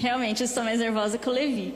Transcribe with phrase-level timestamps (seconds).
[0.00, 1.74] Realmente estou mais nervosa que o Levi.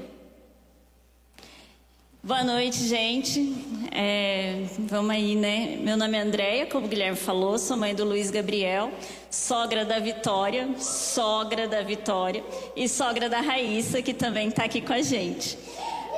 [2.23, 3.55] Boa noite, gente.
[3.93, 5.77] É, vamos aí, né?
[5.83, 8.91] Meu nome é Andréia, como o Guilherme falou, sou mãe do Luiz Gabriel,
[9.31, 12.43] sogra da Vitória, sogra da Vitória
[12.75, 15.59] e sogra da Raíssa, que também está aqui com a gente.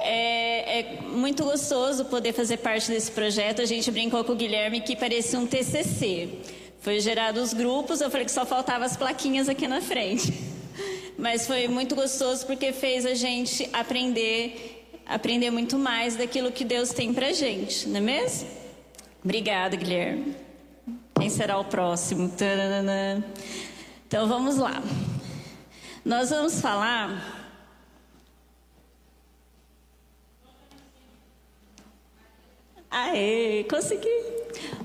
[0.05, 3.63] É, é, muito gostoso poder fazer parte desse projeto.
[3.63, 6.29] A gente brincou com o Guilherme que parecia um TCC.
[6.79, 10.33] Foi gerado os grupos, eu falei que só faltava as plaquinhas aqui na frente.
[11.19, 14.73] Mas foi muito gostoso porque fez a gente aprender
[15.07, 18.49] aprender muito mais daquilo que Deus tem pra gente, não é mesmo?
[19.23, 20.37] Obrigada, Guilherme.
[21.19, 22.29] Quem será o próximo?
[22.29, 23.25] Taranana.
[24.07, 24.83] Então vamos lá.
[26.05, 27.35] Nós vamos falar.
[32.91, 34.09] Aê, consegui.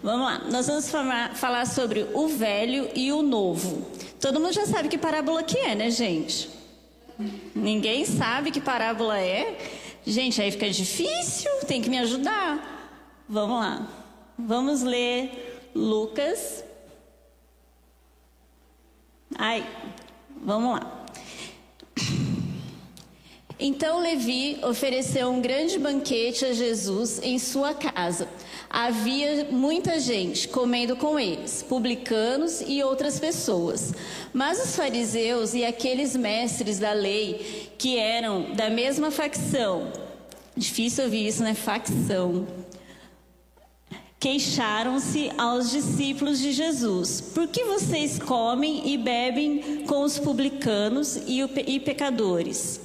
[0.02, 0.39] Vamos lá.
[0.50, 3.86] Nós vamos falar, sobre o velho e o novo.
[4.21, 6.48] Todo mundo já sabe que parábola que é, né, gente?
[7.55, 9.58] Ninguém sabe que parábola é.
[10.05, 12.94] Gente, aí fica difícil, tem que me ajudar.
[13.27, 13.88] Vamos lá.
[14.38, 16.64] Vamos ler Lucas.
[19.36, 19.67] Ai,
[20.44, 21.05] vamos lá.
[23.59, 28.27] Então Levi ofereceu um grande banquete a Jesus em sua casa.
[28.73, 33.94] Havia muita gente comendo com eles, publicanos e outras pessoas.
[34.31, 39.92] Mas os fariseus e aqueles mestres da lei, que eram da mesma facção,
[40.55, 41.53] difícil ouvir isso, né?
[41.53, 42.47] Facção.
[44.17, 51.77] Queixaram-se aos discípulos de Jesus: Por que vocês comem e bebem com os publicanos e
[51.81, 52.80] pecadores?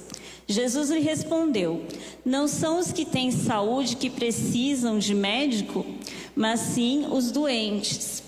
[0.47, 1.85] Jesus lhe respondeu:
[2.23, 5.85] Não são os que têm saúde que precisam de médico,
[6.33, 8.23] mas sim os doentes.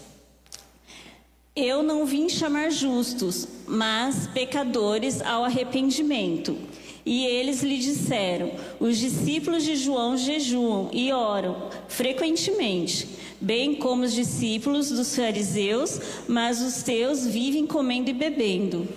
[1.55, 6.57] Eu não vim chamar justos, mas pecadores ao arrependimento.
[7.05, 13.07] E eles lhe disseram: Os discípulos de João jejuam e oram frequentemente,
[13.39, 18.87] bem como os discípulos dos fariseus, mas os teus vivem comendo e bebendo.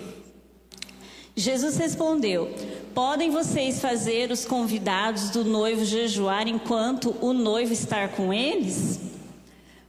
[1.35, 2.53] Jesus respondeu:
[2.93, 8.99] Podem vocês fazer os convidados do noivo jejuar enquanto o noivo está com eles?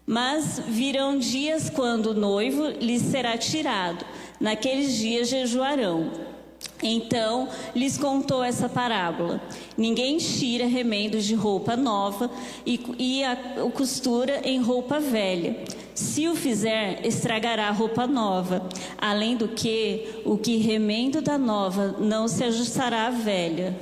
[0.06, 4.06] Mas virão dias quando o noivo lhes será tirado.
[4.40, 6.33] Naqueles dias jejuarão.
[6.82, 9.40] Então lhes contou essa parábola:
[9.76, 12.30] Ninguém tira remendos de roupa nova
[12.66, 15.64] e, e a, o costura em roupa velha
[15.94, 18.68] se o fizer, estragará a roupa nova.
[18.98, 23.78] Além do que, o que remendo da nova não se ajustará à velha.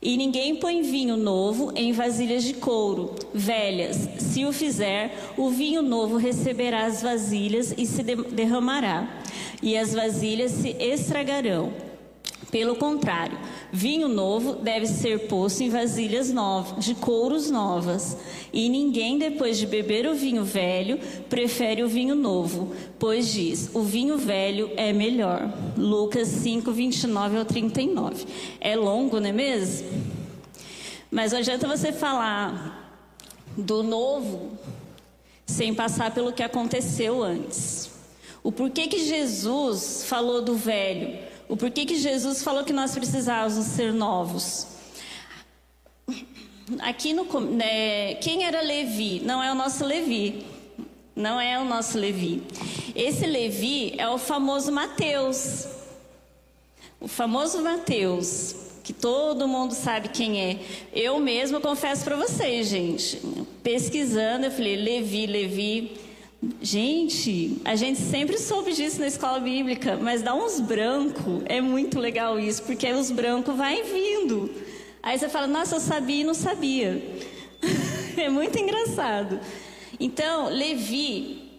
[0.00, 4.08] E ninguém põe vinho novo em vasilhas de couro, velhas.
[4.18, 9.23] Se o fizer, o vinho novo receberá as vasilhas e se derramará,
[9.64, 11.72] e as vasilhas se estragarão.
[12.50, 13.38] Pelo contrário,
[13.72, 18.16] vinho novo deve ser posto em vasilhas novas, de couros novas,
[18.52, 23.80] e ninguém depois de beber o vinho velho prefere o vinho novo, pois diz: o
[23.80, 25.50] vinho velho é melhor.
[25.78, 28.26] Lucas 5, 29 ao 39.
[28.60, 29.88] É longo, não é mesmo?
[31.10, 33.02] Mas não adianta você falar
[33.56, 34.58] do novo
[35.46, 37.93] sem passar pelo que aconteceu antes.
[38.44, 41.18] O porquê que Jesus falou do velho?
[41.48, 44.66] O porquê que Jesus falou que nós precisávamos ser novos.
[46.80, 49.20] Aqui no né, quem era Levi?
[49.24, 50.44] Não é o nosso Levi.
[51.16, 52.42] Não é o nosso Levi.
[52.94, 55.66] Esse Levi é o famoso Mateus.
[57.00, 60.58] O famoso Mateus, que todo mundo sabe quem é.
[60.92, 63.22] Eu mesmo confesso para vocês, gente.
[63.62, 66.03] Pesquisando, eu falei Levi, Levi.
[66.60, 71.98] Gente, a gente sempre soube disso na escola bíblica, mas dá uns brancos, é muito
[71.98, 74.50] legal isso, porque os brancos vai vindo.
[75.02, 77.02] Aí você fala, nossa, eu sabia e não sabia.
[78.16, 79.38] é muito engraçado.
[79.98, 81.50] Então, Levi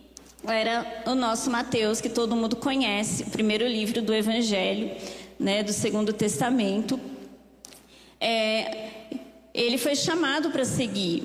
[0.43, 4.91] era o nosso Mateus, que todo mundo conhece, o primeiro livro do Evangelho,
[5.39, 6.99] né, do Segundo Testamento.
[8.19, 8.89] É,
[9.53, 11.23] ele foi chamado para seguir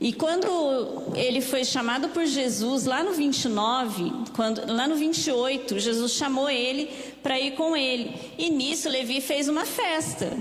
[0.00, 6.12] e quando ele foi chamado por Jesus, lá no 29, quando, lá no 28, Jesus
[6.12, 6.90] chamou ele
[7.22, 8.14] para ir com ele.
[8.36, 10.36] E nisso Levi fez uma festa.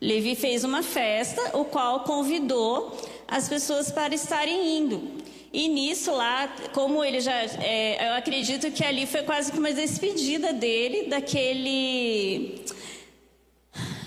[0.00, 2.94] Levi fez uma festa, o qual convidou
[3.26, 5.16] as pessoas para estarem indo.
[5.52, 9.72] E nisso lá, como ele já, é, eu acredito que ali foi quase que uma
[9.72, 12.60] despedida dele daquele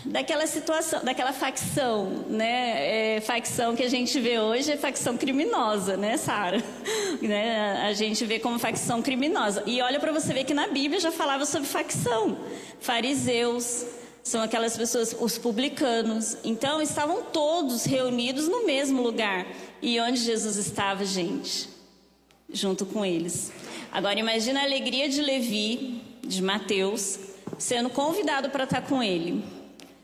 [0.06, 3.18] daquela situação, daquela facção, né?
[3.18, 6.64] É, facção que a gente vê hoje é facção criminosa, né, Sara?
[7.22, 7.82] né?
[7.84, 9.64] A gente vê como facção criminosa.
[9.66, 12.38] E olha para você ver que na Bíblia já falava sobre facção.
[12.80, 13.86] Fariseus
[14.24, 16.38] são aquelas pessoas, os publicanos.
[16.44, 19.46] Então estavam todos reunidos no mesmo lugar.
[19.82, 21.70] E onde Jesus estava, gente?
[22.52, 23.52] Junto com eles.
[23.92, 27.20] Agora imagina a alegria de Levi, de Mateus,
[27.58, 29.59] sendo convidado para estar com ele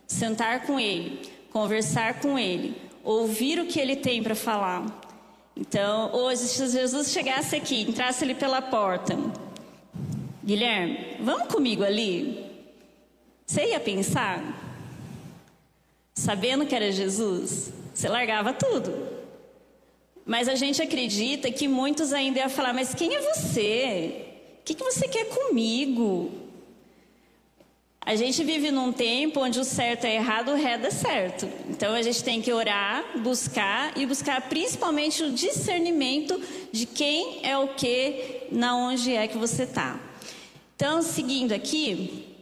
[0.08, 1.22] sentar com ele,
[1.52, 4.86] conversar com ele, ouvir o que ele tem para falar.
[5.56, 9.18] Então, hoje, se Jesus chegasse aqui, entrasse ali pela porta,
[10.44, 12.46] Guilherme, vamos comigo ali?
[13.46, 14.44] Você ia pensar?
[16.14, 19.08] Sabendo que era Jesus, você largava tudo.
[20.26, 24.26] Mas a gente acredita que muitos ainda iam falar: Mas quem é você?
[24.60, 26.32] O que, que você quer comigo?
[28.06, 31.50] A gente vive num tempo onde o certo é errado, o reto é certo.
[31.68, 36.40] Então a gente tem que orar, buscar e buscar principalmente o discernimento
[36.72, 40.00] de quem é o que, na onde é que você está.
[40.76, 42.36] Então, seguindo aqui,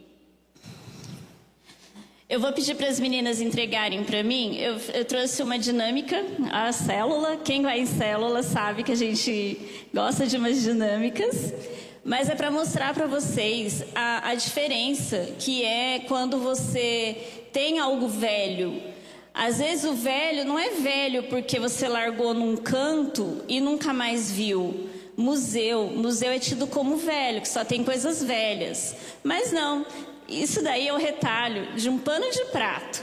[2.27, 4.57] eu vou pedir para as meninas entregarem para mim.
[4.57, 7.37] Eu, eu, trouxe uma dinâmica, a célula.
[7.37, 11.53] Quem vai em célula sabe que a gente gosta de umas dinâmicas.
[12.03, 17.15] Mas é para mostrar para vocês a, a diferença que é quando você
[17.53, 18.83] tem algo velho.
[19.33, 24.29] Às vezes o velho não é velho porque você largou num canto e nunca mais
[24.29, 24.89] viu.
[25.15, 28.95] Museu, museu é tido como velho, que só tem coisas velhas.
[29.23, 29.85] Mas não,
[30.27, 33.01] isso daí é o retalho de um pano de prato.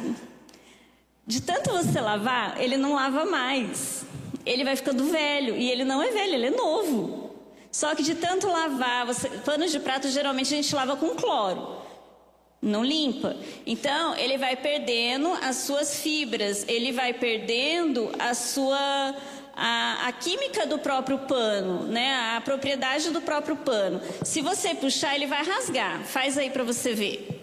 [1.27, 4.05] De tanto você lavar, ele não lava mais.
[4.45, 7.30] Ele vai ficando velho e ele não é velho, ele é novo.
[7.71, 11.81] Só que de tanto lavar, você, panos de prato geralmente a gente lava com cloro.
[12.61, 13.37] Não limpa.
[13.67, 19.15] Então, ele vai perdendo as suas fibras, ele vai perdendo a sua
[19.57, 22.37] a, a, química do próprio pano, né?
[22.37, 24.01] A propriedade do próprio pano.
[24.23, 26.03] Se você puxar, ele vai rasgar.
[26.05, 27.40] Faz aí para você ver.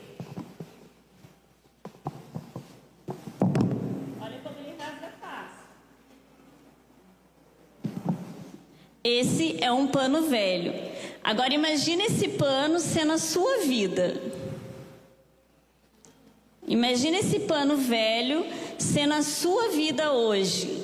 [9.07, 10.74] Esse é um pano velho.
[11.24, 14.21] Agora imagine esse pano sendo a sua vida.
[16.68, 18.45] Imagine esse pano velho
[18.77, 20.83] sendo a sua vida hoje.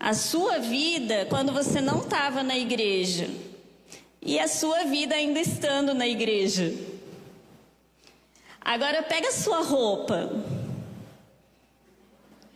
[0.00, 3.28] A sua vida quando você não estava na igreja.
[4.22, 6.72] E a sua vida ainda estando na igreja.
[8.62, 10.30] Agora pega a sua roupa.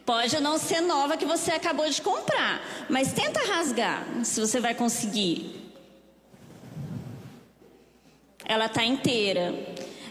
[0.06, 4.72] Pode não ser nova que você acabou de comprar, mas tenta rasgar, se você vai
[4.72, 5.66] conseguir.
[8.44, 9.52] Ela está inteira.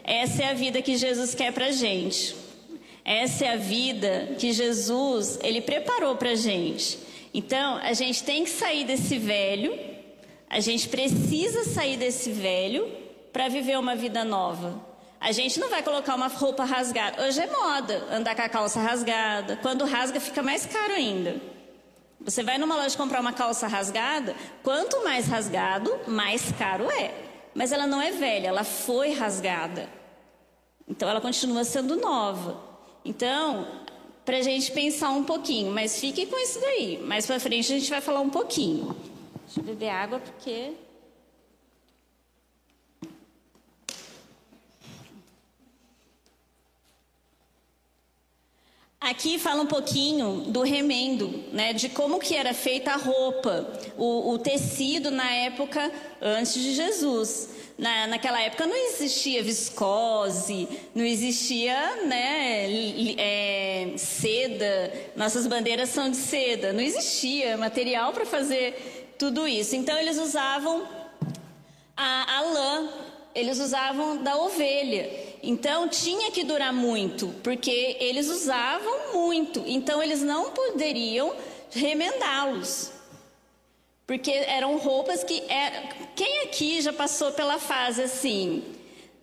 [0.04, 2.36] Essa é a vida que Jesus quer para gente.
[3.06, 7.00] Essa é a vida que Jesus ele preparou para gente.
[7.34, 9.80] Então a gente tem que sair desse velho.
[10.50, 12.92] A gente precisa sair desse velho
[13.32, 14.95] para viver uma vida nova.
[15.26, 17.26] A gente não vai colocar uma roupa rasgada.
[17.26, 19.58] Hoje é moda andar com a calça rasgada.
[19.60, 21.42] Quando rasga, fica mais caro ainda.
[22.22, 27.12] Você vai numa loja comprar uma calça rasgada, quanto mais rasgado, mais caro é.
[27.56, 29.90] Mas ela não é velha, ela foi rasgada.
[30.88, 32.62] Então ela continua sendo nova.
[33.04, 33.68] Então,
[34.24, 37.00] para a gente pensar um pouquinho, mas fique com isso daí.
[37.04, 38.96] Mais para frente a gente vai falar um pouquinho.
[39.48, 40.74] Deixa eu beber água porque
[49.00, 54.32] Aqui fala um pouquinho do remendo, né, de como que era feita a roupa, o,
[54.32, 57.50] o tecido na época antes de Jesus.
[57.78, 62.68] Na, naquela época não existia viscose, não existia né,
[63.18, 69.76] é, seda, nossas bandeiras são de seda, não existia material para fazer tudo isso.
[69.76, 70.88] Então eles usavam
[71.98, 72.90] a, a lã,
[73.36, 75.35] eles usavam da ovelha.
[75.46, 79.64] Então tinha que durar muito, porque eles usavam muito.
[79.68, 81.36] Então eles não poderiam
[81.70, 82.92] remendá-los.
[84.08, 85.40] Porque eram roupas que.
[85.42, 85.84] É...
[86.16, 88.64] Quem aqui já passou pela fase assim?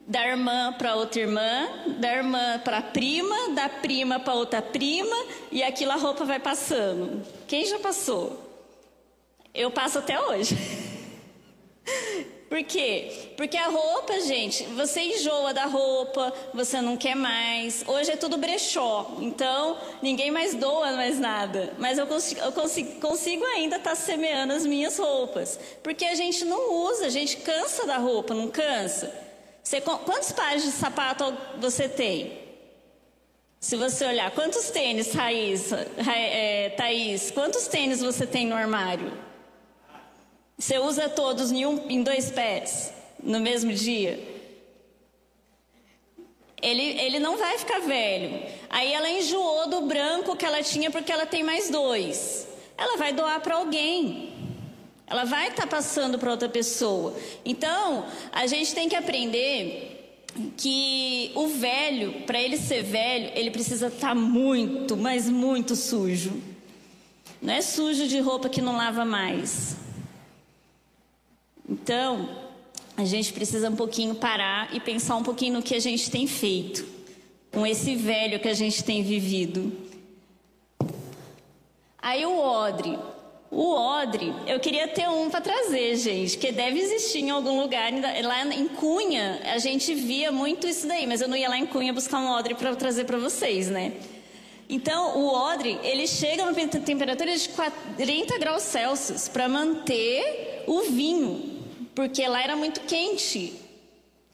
[0.07, 5.17] Da irmã para outra irmã, da irmã para a prima, da prima para outra prima,
[5.51, 7.23] e aquilo a roupa vai passando.
[7.49, 8.49] Quem já passou?
[9.53, 10.57] Eu passo até hoje.
[12.53, 13.33] Por quê?
[13.35, 17.83] Porque a roupa, gente, você enjoa da roupa, você não quer mais.
[17.87, 21.73] Hoje é tudo brechó, então ninguém mais doa mais nada.
[21.79, 25.59] Mas eu consigo, eu consigo, consigo ainda estar tá semeando as minhas roupas.
[25.83, 29.11] Porque a gente não usa, a gente cansa da roupa, não cansa?
[29.63, 32.39] Você, quantos pares de sapato você tem?
[33.59, 39.32] Se você olhar, quantos tênis, Thaís, é, Thaís, quantos tênis você tem no armário?
[40.63, 44.17] Você usa todos em, um, em dois pés, no mesmo dia?
[46.63, 48.41] Ele, ele não vai ficar velho.
[48.71, 52.47] Aí ela enjoou do branco que ela tinha porque ela tem mais dois.
[52.79, 54.35] Ela vai doar para alguém.
[55.09, 57.17] Ela vai estar tá passando para outra pessoa.
[57.45, 60.23] Então, a gente tem que aprender
[60.57, 66.41] que o velho, para ele ser velho, ele precisa estar tá muito, mas muito sujo.
[67.43, 69.82] Não é sujo de roupa que não lava mais.
[71.73, 72.29] Então,
[72.99, 76.27] a gente precisa um pouquinho parar e pensar um pouquinho no que a gente tem
[76.27, 76.85] feito
[77.51, 79.73] com esse velho que a gente tem vivido.
[81.99, 82.99] Aí o odre.
[83.51, 87.91] O odre, eu queria ter um para trazer, gente, que deve existir em algum lugar.
[88.23, 91.67] Lá em Cunha, a gente via muito isso daí, mas eu não ia lá em
[91.67, 93.95] Cunha buscar um odre para trazer para vocês, né?
[94.69, 101.52] Então, o odre, ele chega numa temperatura de 40 graus Celsius para manter o vinho,
[101.95, 103.55] porque lá era muito quente.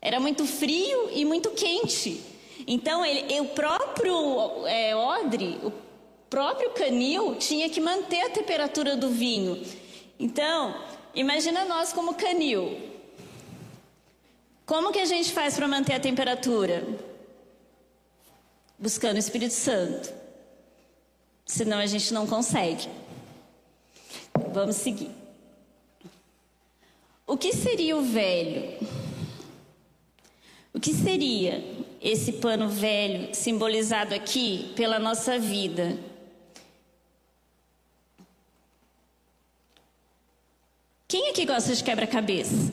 [0.00, 2.20] Era muito frio e muito quente.
[2.66, 5.72] Então, ele, o próprio é, odre, o
[6.30, 9.62] próprio canil tinha que manter a temperatura do vinho.
[10.18, 10.74] Então,
[11.14, 12.88] imagina nós como canil.
[14.66, 16.86] Como que a gente faz para manter a temperatura?
[18.78, 20.12] Buscando o Espírito Santo.
[21.46, 22.88] Senão a gente não consegue.
[24.52, 25.10] Vamos seguir.
[27.28, 28.74] O que seria o velho?
[30.72, 31.62] O que seria
[32.00, 35.98] esse pano velho simbolizado aqui pela nossa vida?
[41.06, 42.72] Quem aqui gosta de quebra-cabeça?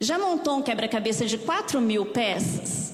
[0.00, 2.92] Já montou um quebra-cabeça de 4 mil peças?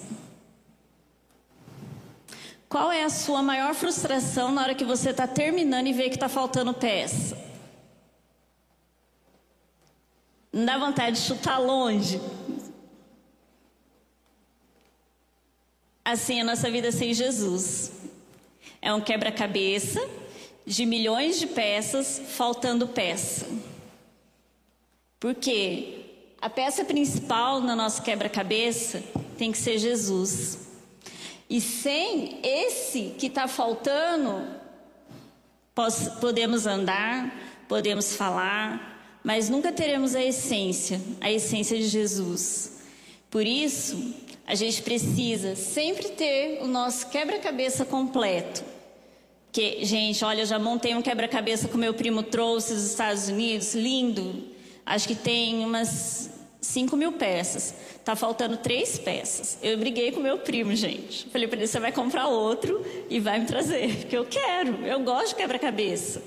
[2.68, 6.16] Qual é a sua maior frustração na hora que você está terminando e vê que
[6.16, 7.51] está faltando peça?
[10.52, 12.20] Não dá vontade de chutar longe?
[16.04, 17.92] Assim é a nossa vida sem Jesus.
[18.82, 20.00] É um quebra-cabeça
[20.66, 23.46] de milhões de peças, faltando peça.
[25.18, 26.00] Porque
[26.40, 29.02] a peça principal no nosso quebra-cabeça
[29.38, 30.58] tem que ser Jesus.
[31.48, 34.46] E sem esse que está faltando,
[36.20, 37.32] podemos andar,
[37.68, 38.91] podemos falar,
[39.22, 42.78] mas nunca teremos a essência, a essência de Jesus.
[43.30, 44.14] Por isso,
[44.46, 48.64] a gente precisa sempre ter o nosso quebra-cabeça completo.
[49.52, 53.74] Que, gente, olha, eu já montei um quebra-cabeça que meu primo trouxe dos Estados Unidos,
[53.74, 54.44] lindo.
[54.84, 57.74] Acho que tem umas 5 mil peças.
[58.04, 59.58] Tá faltando três peças.
[59.62, 61.28] Eu briguei com meu primo, gente.
[61.28, 64.84] Falei para ele: você vai comprar outro e vai me trazer, porque eu quero.
[64.86, 66.22] Eu gosto de quebra-cabeça.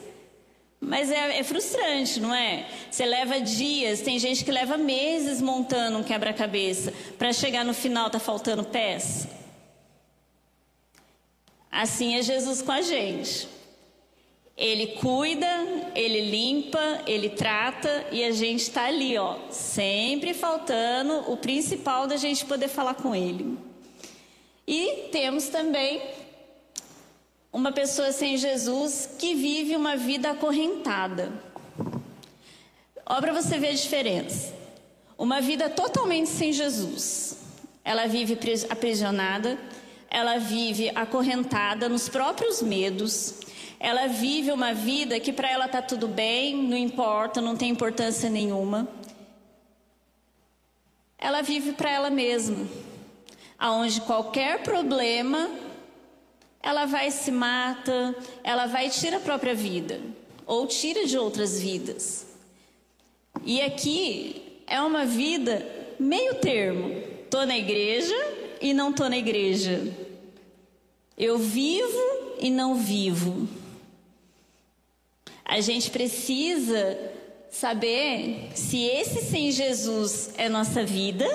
[0.86, 2.68] Mas é, é, frustrante, não é?
[2.92, 8.10] Você leva dias, tem gente que leva meses montando um quebra-cabeça para chegar no final
[8.10, 9.28] tá faltando peça.
[11.72, 13.48] Assim é Jesus com a gente.
[14.56, 21.36] Ele cuida, ele limpa, ele trata e a gente está ali, ó, sempre faltando o
[21.36, 23.58] principal da gente poder falar com ele.
[24.68, 26.02] E temos também
[27.56, 31.32] uma pessoa sem Jesus que vive uma vida acorrentada.
[33.06, 34.54] Ó, para você ver a diferença.
[35.18, 37.38] Uma vida totalmente sem Jesus.
[37.82, 38.38] Ela vive
[38.70, 39.58] aprisionada,
[40.10, 43.36] ela vive acorrentada nos próprios medos,
[43.80, 48.30] ela vive uma vida que para ela tá tudo bem, não importa, não tem importância
[48.30, 48.86] nenhuma.
[51.18, 52.68] Ela vive para ela mesma,
[53.58, 55.50] aonde qualquer problema
[56.66, 60.02] ela vai se mata, ela vai tirar a própria vida
[60.48, 62.26] ou tira de outras vidas.
[63.46, 65.64] E aqui é uma vida
[66.00, 67.04] meio termo.
[67.30, 68.16] Tô na igreja
[68.60, 69.80] e não tô na igreja.
[71.16, 73.48] Eu vivo e não vivo.
[75.46, 76.98] A gente precisa
[77.52, 81.28] saber se esse sem Jesus é nossa vida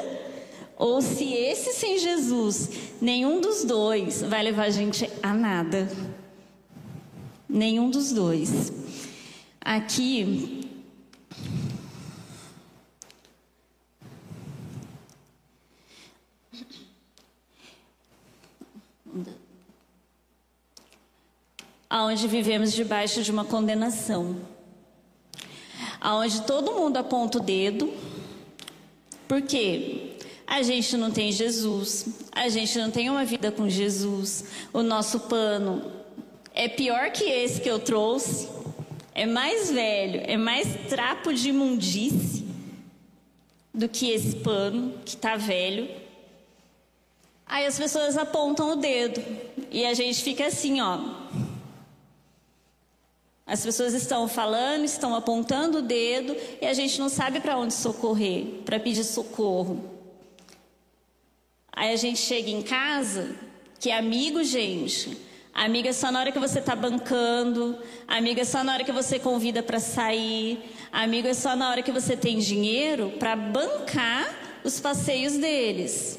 [0.81, 2.71] ou se esse sem Jesus,
[3.03, 5.87] nenhum dos dois vai levar a gente a nada.
[7.47, 8.73] Nenhum dos dois.
[9.61, 10.71] Aqui
[21.91, 24.41] aonde vivemos debaixo de uma condenação,
[26.01, 27.93] aonde todo mundo aponta o dedo,
[29.29, 30.17] porque
[30.51, 34.47] A gente não tem Jesus, a gente não tem uma vida com Jesus.
[34.73, 35.93] O nosso pano
[36.53, 38.49] é pior que esse que eu trouxe,
[39.15, 42.45] é mais velho, é mais trapo de imundície
[43.73, 45.89] do que esse pano que está velho.
[47.47, 49.23] Aí as pessoas apontam o dedo
[49.71, 50.99] e a gente fica assim, ó.
[53.47, 57.73] As pessoas estão falando, estão apontando o dedo e a gente não sabe para onde
[57.73, 59.90] socorrer, para pedir socorro.
[61.73, 63.35] Aí a gente chega em casa,
[63.79, 65.17] que é amigo, gente.
[65.53, 68.93] Amiga é só na hora que você está bancando, amiga é só na hora que
[68.93, 70.63] você convida para sair,
[70.93, 76.19] amigo é só na hora que você tem dinheiro para bancar os passeios deles.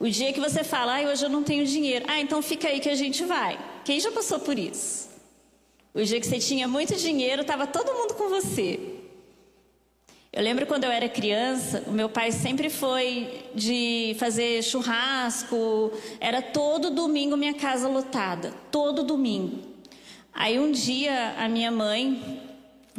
[0.00, 2.80] O dia que você fala, ah, hoje eu não tenho dinheiro, ah, então fica aí
[2.80, 3.58] que a gente vai.
[3.84, 5.08] Quem já passou por isso?
[5.94, 8.91] O dia que você tinha muito dinheiro, estava todo mundo com você.
[10.34, 16.40] Eu lembro quando eu era criança, o meu pai sempre foi de fazer churrasco, era
[16.40, 19.58] todo domingo minha casa lotada, todo domingo.
[20.32, 22.40] Aí um dia a minha mãe,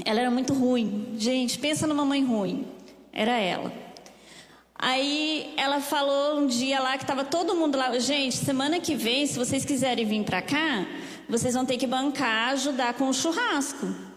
[0.06, 1.16] ela era muito ruim.
[1.18, 2.68] Gente, pensa numa mãe ruim.
[3.12, 3.74] Era ela.
[4.76, 9.26] Aí ela falou um dia lá que estava todo mundo lá, gente, semana que vem,
[9.26, 10.86] se vocês quiserem vir para cá,
[11.28, 14.13] vocês vão ter que bancar, ajudar com o churrasco.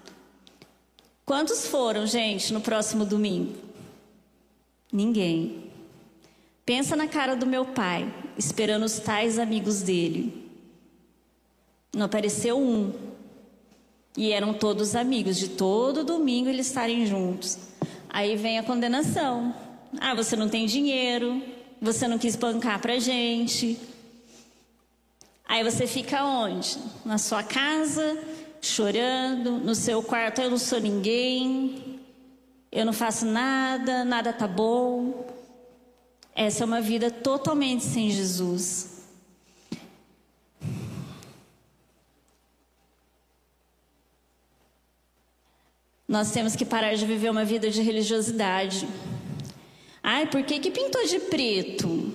[1.26, 3.52] Quantos foram, gente, no próximo domingo?
[4.92, 5.64] Ninguém.
[6.64, 10.48] Pensa na cara do meu pai, esperando os tais amigos dele.
[11.92, 12.92] Não apareceu um.
[14.16, 17.58] E eram todos amigos, de todo domingo eles estarem juntos.
[18.08, 19.52] Aí vem a condenação.
[19.98, 21.42] Ah, você não tem dinheiro,
[21.82, 23.76] você não quis bancar pra gente.
[25.44, 26.78] Aí você fica onde?
[27.04, 28.16] Na sua casa,
[28.60, 32.00] chorando, no seu quarto, eu não sou ninguém,
[32.70, 35.26] eu não faço nada, nada tá bom.
[36.34, 38.96] Essa é uma vida totalmente sem Jesus.
[46.06, 48.86] Nós temos que parar de viver uma vida de religiosidade.
[50.02, 52.14] Ai, por que, que pintou de preto?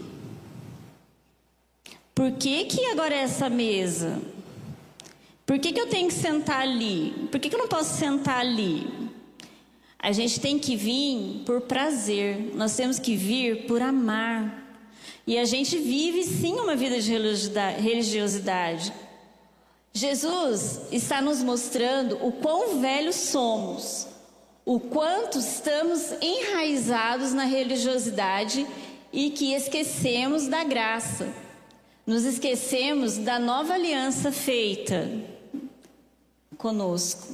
[2.16, 4.22] Por que, que agora é essa mesa?
[5.52, 7.28] Por que, que eu tenho que sentar ali?
[7.30, 8.88] Por que, que eu não posso sentar ali?
[10.00, 14.80] A gente tem que vir por prazer, nós temos que vir por amar.
[15.28, 18.94] E a gente vive sim uma vida de religiosidade.
[19.92, 24.08] Jesus está nos mostrando o quão velhos somos,
[24.64, 28.66] o quanto estamos enraizados na religiosidade
[29.12, 31.28] e que esquecemos da graça.
[32.08, 35.30] Nos esquecemos da nova aliança feita
[36.62, 37.28] conosco.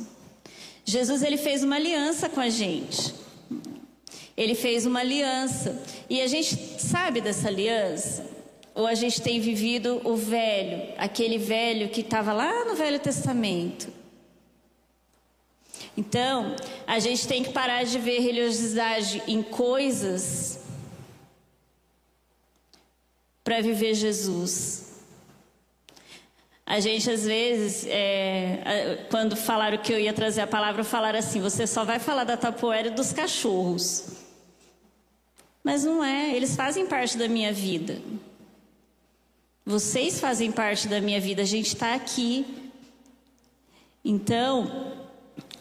[0.86, 3.14] Jesus ele fez uma aliança com a gente.
[4.38, 8.26] Ele fez uma aliança e a gente sabe dessa aliança.
[8.74, 13.92] Ou a gente tem vivido o velho, aquele velho que estava lá no Velho Testamento.
[15.98, 20.60] Então, a gente tem que parar de ver religiosidade em coisas
[23.44, 24.97] para viver Jesus.
[26.70, 31.40] A gente, às vezes, é, quando falaram que eu ia trazer a palavra, falaram assim:
[31.40, 34.10] você só vai falar da tapoeira e dos cachorros.
[35.64, 38.02] Mas não é, eles fazem parte da minha vida.
[39.66, 42.46] Vocês fazem parte da minha vida, a gente está aqui.
[44.04, 44.94] Então,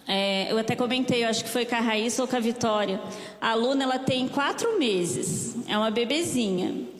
[0.08, 3.00] é, eu até comentei, eu acho que foi com a Raíssa ou com a Vitória.
[3.40, 6.95] A aluna, ela tem quatro meses, é uma bebezinha.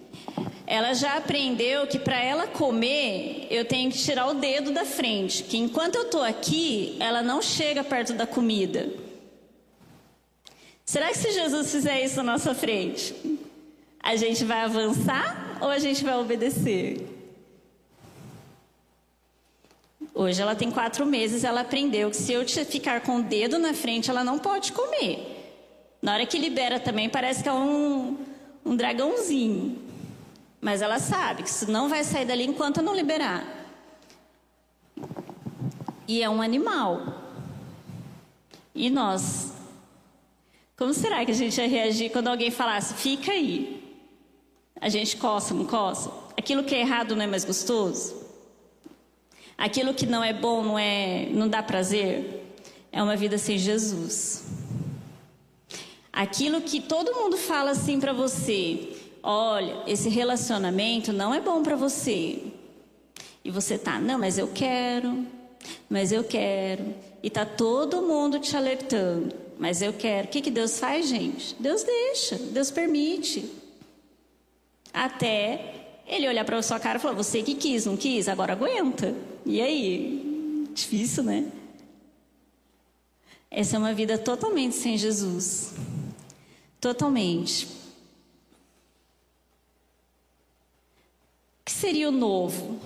[0.67, 5.45] Ela já aprendeu que para ela comer, eu tenho que tirar o dedo da frente,
[5.45, 8.89] que enquanto eu estou aqui, ela não chega perto da comida.
[10.85, 13.15] Será que se Jesus fizer isso na nossa frente,
[14.01, 17.07] a gente vai avançar ou a gente vai obedecer?
[20.15, 23.75] Hoje ela tem quatro meses, ela aprendeu que se eu ficar com o dedo na
[23.75, 25.37] frente, ela não pode comer.
[26.01, 28.17] Na hora que libera também, parece que é um,
[28.65, 29.86] um dragãozinho.
[30.61, 33.45] Mas ela sabe que isso não vai sair dali enquanto não liberar.
[36.09, 37.23] E é um animal.
[38.75, 39.53] E nós?
[40.77, 43.83] Como será que a gente ia reagir quando alguém falasse, fica aí?
[44.81, 46.13] A gente coça, não coça?
[46.37, 48.27] Aquilo que é errado não é mais gostoso?
[49.57, 52.45] Aquilo que não é bom não é, não dá prazer?
[52.93, 54.45] É uma vida sem Jesus.
[56.13, 58.96] Aquilo que todo mundo fala assim para você,
[59.27, 62.41] olha, esse relacionamento não é bom para você.
[63.45, 65.27] E você tá, não, mas eu quero,
[65.91, 66.95] mas eu quero.
[67.23, 70.29] E tá todo mundo te alertando, mas eu quero.
[70.29, 71.57] O que, que Deus faz, gente?
[71.59, 73.51] Deus deixa, Deus permite.
[74.93, 75.75] Até
[76.07, 79.13] ele olhar para sua cara e falar: Você que quis, não quis, agora aguenta.
[79.45, 80.69] E aí?
[80.73, 81.51] Difícil, né?
[83.51, 85.75] Essa é uma vida totalmente sem Jesus.
[86.81, 87.86] Totalmente.
[91.67, 92.79] Que seria o novo?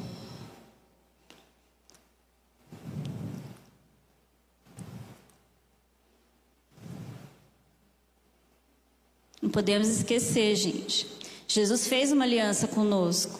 [9.42, 11.06] Não podemos esquecer, gente.
[11.46, 13.38] Jesus fez uma aliança conosco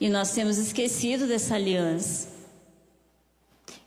[0.00, 2.28] e nós temos esquecido dessa aliança.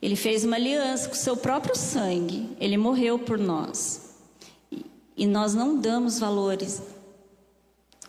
[0.02, 2.50] Ele fez uma aliança com o seu próprio sangue.
[2.62, 4.16] Ele morreu por nós.
[5.18, 6.82] E nós não damos valores.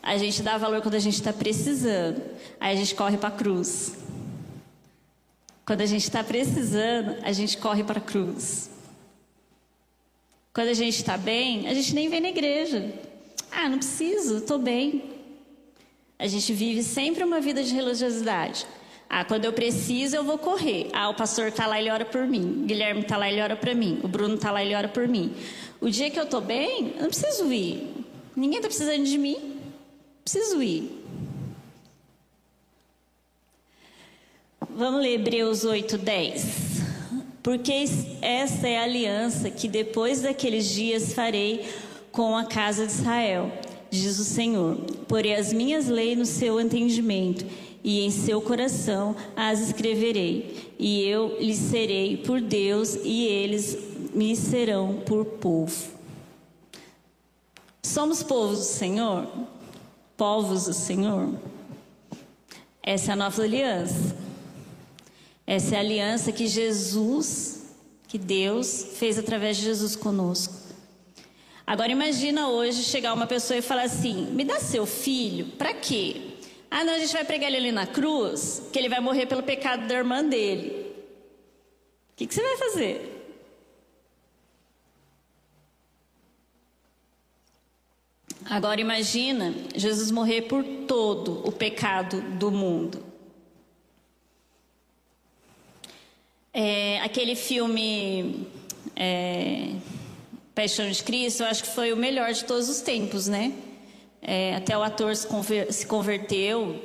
[0.07, 2.23] A gente dá valor quando a gente está precisando.
[2.61, 3.97] Aí a gente corre para a cruz.
[5.65, 8.69] Quando a gente está precisando, a gente corre para a cruz.
[10.53, 12.93] Quando a gente está bem, a gente nem vem na igreja.
[13.51, 15.05] Ah, não preciso, estou bem.
[16.19, 18.67] A gente vive sempre uma vida de religiosidade.
[19.09, 20.91] Ah, quando eu preciso, eu vou correr.
[20.93, 22.61] Ah, o pastor está lá, ele ora por mim.
[22.63, 24.01] O Guilherme está lá, ele ora para mim.
[24.03, 25.35] O Bruno está lá, ele ora por mim.
[25.81, 27.89] O dia que eu estou bem, eu não preciso ir.
[28.37, 29.54] Ninguém está precisando de mim.
[30.25, 30.91] Preciso ir.
[34.71, 36.45] Vamos ler Hebreus 8, 10.
[37.43, 37.85] Porque
[38.23, 41.69] esta é a aliança que depois daqueles dias farei
[42.11, 43.53] com a casa de Israel,
[43.91, 44.77] diz o Senhor.
[45.07, 47.45] Porei as minhas leis no seu entendimento
[47.85, 53.77] e em seu coração as escreverei, e eu lhes serei por Deus e eles
[54.15, 55.93] me serão por povo.
[57.83, 59.29] Somos povos do Senhor?
[60.17, 61.35] Povos do Senhor?
[62.83, 64.17] Essa é a nova aliança.
[65.47, 67.75] Essa é a aliança que Jesus,
[68.07, 70.55] que Deus fez através de Jesus conosco.
[71.67, 76.37] Agora imagina hoje chegar uma pessoa e falar assim: "Me dá seu filho, para quê?"
[76.71, 79.43] "Ah, não, a gente vai pregar ele ali na cruz, que ele vai morrer pelo
[79.43, 80.93] pecado da irmã dele."
[82.13, 83.14] O que, que você vai fazer?
[88.45, 93.03] Agora imagina Jesus morrer por todo o pecado do mundo.
[96.53, 98.47] É, aquele filme
[98.95, 99.71] é,
[100.55, 103.53] Paixão de Cristo, eu acho que foi o melhor de todos os tempos, né?
[104.23, 106.81] É, até o ator se, conver, se converteu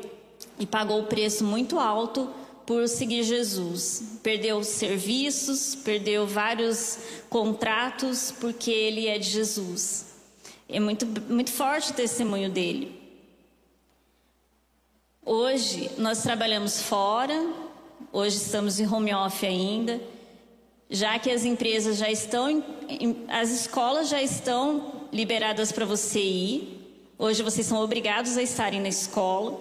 [0.58, 2.30] e pagou o preço muito alto
[2.66, 4.20] por seguir Jesus.
[4.24, 6.98] Perdeu serviços, perdeu vários
[7.30, 10.09] contratos porque ele é de Jesus.
[10.70, 12.98] É muito, muito forte o testemunho dele.
[15.26, 17.36] Hoje nós trabalhamos fora,
[18.14, 20.00] hoje estamos em home office ainda
[20.90, 22.64] já que as empresas já estão,
[23.28, 26.80] as escolas já estão liberadas para você ir.
[27.18, 29.60] Hoje vocês são obrigados a estarem na escola.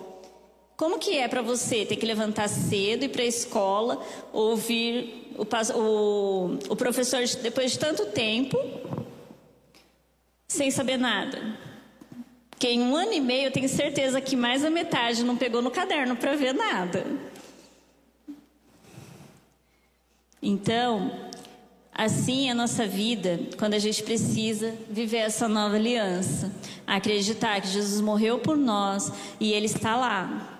[0.76, 4.00] Como que é para você ter que levantar cedo e ir para a escola,
[4.32, 5.42] ouvir o,
[5.76, 8.56] o, o professor depois de tanto tempo,
[10.48, 11.58] sem saber nada?
[12.50, 15.62] Porque em um ano e meio eu tenho certeza que mais da metade não pegou
[15.62, 17.06] no caderno para ver nada.
[20.42, 21.12] Então,
[21.92, 26.50] assim é a nossa vida quando a gente precisa viver essa nova aliança.
[26.86, 30.58] Acreditar que Jesus morreu por nós e Ele está lá.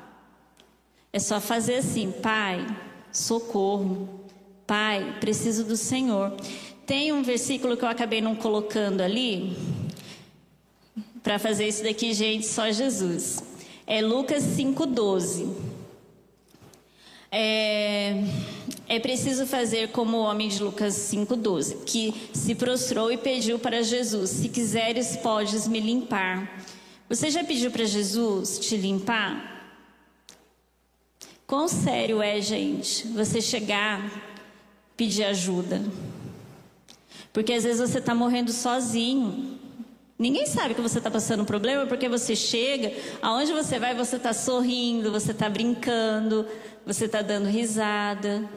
[1.13, 2.65] É só fazer assim, Pai,
[3.11, 4.09] socorro.
[4.67, 6.37] Pai, preciso do Senhor.
[6.89, 9.55] Tem um versículo que eu acabei não colocando ali.
[11.23, 13.43] Para fazer isso daqui, gente, só Jesus.
[13.87, 15.55] É Lucas 5,12.
[17.31, 18.25] É,
[18.89, 23.83] é preciso fazer como o homem de Lucas 5,12, que se prostrou e pediu para
[23.83, 26.65] Jesus: Se quiseres, podes me limpar.
[27.07, 29.77] Você já pediu para Jesus te limpar?
[31.47, 34.11] Quão sério é, gente, você chegar,
[34.97, 35.83] pedir ajuda?
[37.33, 39.59] Porque às vezes você está morrendo sozinho.
[40.19, 44.17] Ninguém sabe que você está passando um problema porque você chega, aonde você vai, você
[44.17, 46.45] está sorrindo, você está brincando,
[46.85, 48.49] você está dando risada.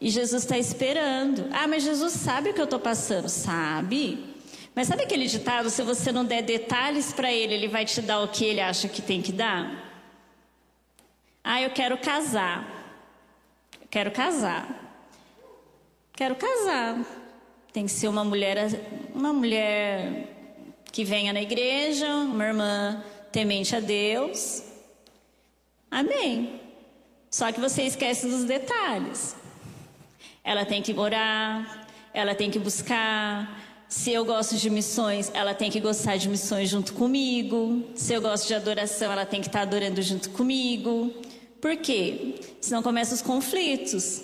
[0.00, 1.46] E Jesus está esperando.
[1.52, 3.28] Ah, mas Jesus sabe o que eu estou passando.
[3.28, 4.36] Sabe.
[4.74, 8.20] Mas sabe aquele ditado: se você não der detalhes para ele, ele vai te dar
[8.20, 9.84] o que ele acha que tem que dar?
[11.42, 12.66] Ah, eu quero casar.
[13.90, 14.68] Quero casar.
[16.12, 16.98] Quero casar.
[17.76, 18.56] Tem que ser uma mulher,
[19.14, 20.34] uma mulher
[20.90, 24.62] que venha na igreja, uma irmã temente a Deus.
[25.90, 26.58] Amém.
[27.30, 29.36] Só que você esquece dos detalhes.
[30.42, 35.70] Ela tem que orar, ela tem que buscar, Se eu gosto de missões, ela tem
[35.70, 37.90] que gostar de missões junto comigo.
[37.94, 41.12] Se eu gosto de adoração, ela tem que estar adorando junto comigo.
[41.60, 42.36] Por quê?
[42.58, 44.22] Senão começam os conflitos.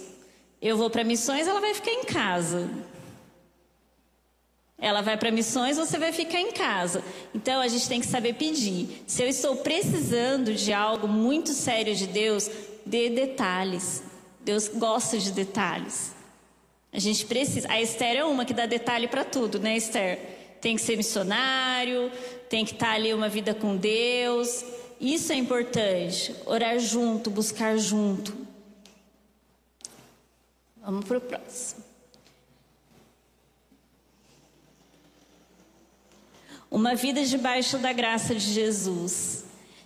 [0.59, 2.92] Eu vou para missões, ela vai ficar em casa.
[4.83, 7.05] Ela vai para missões, você vai ficar em casa.
[7.33, 9.05] Então a gente tem que saber pedir.
[9.07, 12.51] Se eu estou precisando de algo muito sério de Deus,
[12.85, 14.03] dê detalhes.
[14.41, 16.13] Deus gosta de detalhes.
[16.93, 17.71] A gente precisa.
[17.71, 20.19] A Esther é uma que dá detalhe para tudo, né, Esther?
[20.61, 22.11] Tem que ser missionário,
[22.49, 24.65] tem que estar tá ali uma vida com Deus.
[25.01, 26.35] Isso é importante.
[26.45, 28.37] Orar junto, buscar junto.
[30.85, 31.82] Vamos para o próximo.
[36.73, 39.45] Uma vida debaixo da graça de Jesus.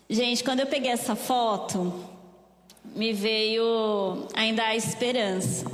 [0.08, 1.92] Gente, quando eu peguei essa foto,
[2.94, 5.66] me veio ainda a esperança.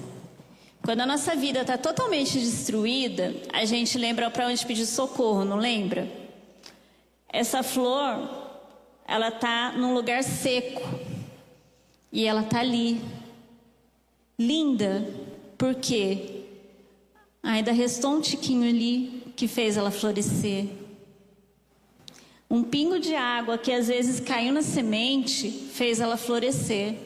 [0.82, 5.58] Quando a nossa vida está totalmente destruída, a gente lembra para onde pedir socorro, não
[5.58, 6.10] lembra?
[7.28, 8.30] Essa flor,
[9.06, 10.80] ela está num lugar seco
[12.10, 13.02] e ela está ali,
[14.38, 15.06] linda,
[15.58, 16.46] porque
[17.42, 20.80] ainda restou um tiquinho ali que fez ela florescer.
[22.52, 26.98] Um pingo de água que às vezes caiu na semente fez ela florescer.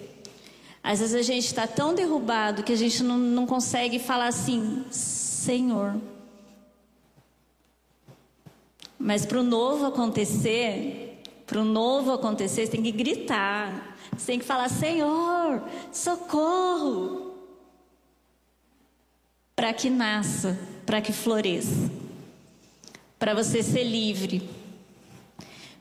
[0.82, 4.84] Às vezes a gente está tão derrubado que a gente não, não consegue falar assim,
[4.90, 6.00] Senhor.
[8.98, 13.96] Mas para o novo acontecer, para o novo acontecer, você tem que gritar.
[14.16, 17.36] Você tem que falar, Senhor, socorro.
[19.54, 21.88] Para que nasça, para que floresça.
[23.16, 24.55] Para você ser livre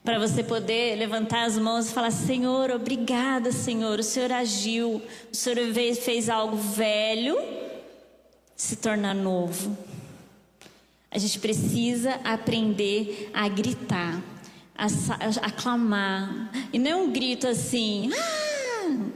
[0.05, 3.99] para você poder levantar as mãos e falar: Senhor, obrigada, Senhor.
[3.99, 5.01] O Senhor agiu,
[5.33, 5.57] o Senhor
[5.95, 7.35] fez algo velho
[8.55, 9.75] se tornar novo.
[11.09, 14.21] A gente precisa aprender a gritar,
[14.77, 16.51] a, a, a clamar.
[16.71, 19.09] E não é um grito assim, ah!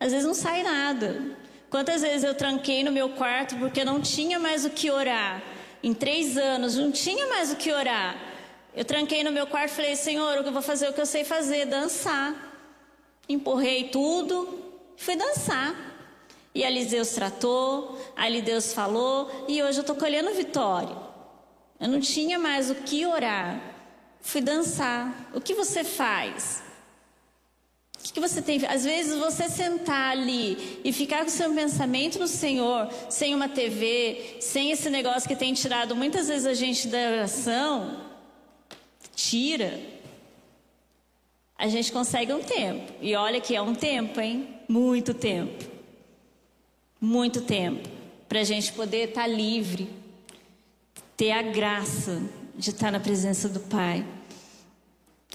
[0.00, 1.36] às vezes não sai nada.
[1.70, 5.42] Quantas vezes eu tranquei no meu quarto porque não tinha mais o que orar?
[5.82, 8.35] Em três anos, não tinha mais o que orar.
[8.76, 11.24] Eu tranquei no meu quarto e falei: Senhor, eu vou fazer o que eu sei
[11.24, 12.34] fazer, dançar.
[13.28, 15.74] Empurrei tudo fui dançar.
[16.54, 20.96] E ali Deus tratou, ali Deus falou, e hoje eu estou colhendo vitória.
[21.78, 23.60] Eu não tinha mais o que orar.
[24.22, 25.30] Fui dançar.
[25.34, 26.62] O que você faz?
[27.98, 28.64] O que você tem?
[28.66, 33.48] Às vezes você sentar ali e ficar com o seu pensamento no Senhor, sem uma
[33.48, 38.05] TV, sem esse negócio que tem tirado muitas vezes a gente da oração,
[39.16, 39.80] tira,
[41.58, 42.92] a gente consegue um tempo.
[43.00, 44.46] E olha que é um tempo, hein?
[44.68, 45.64] Muito tempo.
[47.00, 47.88] Muito tempo.
[48.28, 49.88] Para a gente poder estar tá livre,
[51.16, 52.22] ter a graça
[52.54, 54.06] de estar tá na presença do Pai.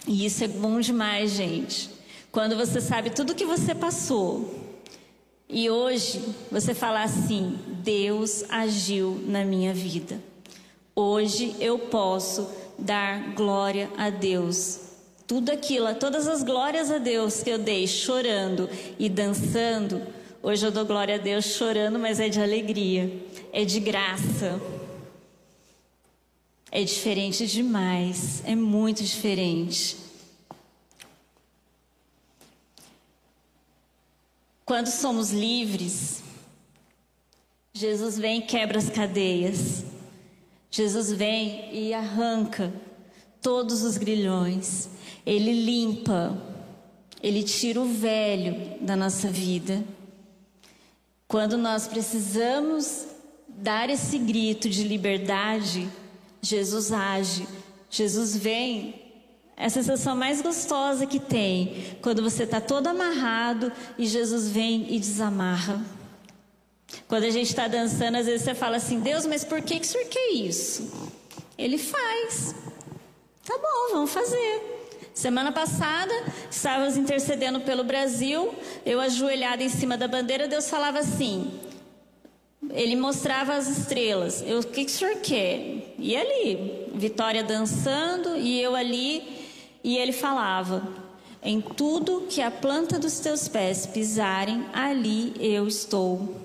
[0.07, 1.89] E isso é bom demais, gente.
[2.31, 4.59] Quando você sabe tudo que você passou.
[5.49, 10.21] E hoje você fala assim: Deus agiu na minha vida.
[10.95, 14.79] Hoje eu posso dar glória a Deus.
[15.27, 20.01] Tudo aquilo, todas as glórias a Deus que eu dei chorando e dançando,
[20.43, 23.11] hoje eu dou glória a Deus chorando, mas é de alegria,
[23.53, 24.61] é de graça.
[26.69, 29.97] É diferente demais, é muito diferente.
[34.65, 36.23] Quando somos livres,
[37.73, 39.90] Jesus vem e quebra as cadeias.
[40.71, 42.71] Jesus vem e arranca
[43.41, 44.89] todos os grilhões,
[45.25, 46.37] ele limpa,
[47.21, 49.83] ele tira o velho da nossa vida.
[51.27, 53.07] Quando nós precisamos
[53.49, 55.89] dar esse grito de liberdade,
[56.41, 57.45] Jesus age,
[57.89, 59.01] Jesus vem.
[59.57, 64.87] É a sensação mais gostosa que tem quando você está todo amarrado e Jesus vem
[64.89, 65.85] e desamarra.
[67.07, 69.85] Quando a gente está dançando, às vezes você fala assim: Deus, mas por que, que
[69.85, 70.91] o senhor quer isso?
[71.57, 72.55] Ele faz.
[73.45, 74.81] Tá bom, vamos fazer.
[75.13, 76.13] Semana passada,
[76.49, 81.51] estávamos intercedendo pelo Brasil, eu ajoelhada em cima da bandeira, Deus falava assim.
[82.69, 84.41] Ele mostrava as estrelas.
[84.47, 85.93] Eu, o que, que o senhor quer?
[85.99, 89.23] E ali, Vitória dançando, e eu ali,
[89.83, 90.87] e ele falava:
[91.43, 96.40] Em tudo que a planta dos teus pés pisarem, ali eu estou.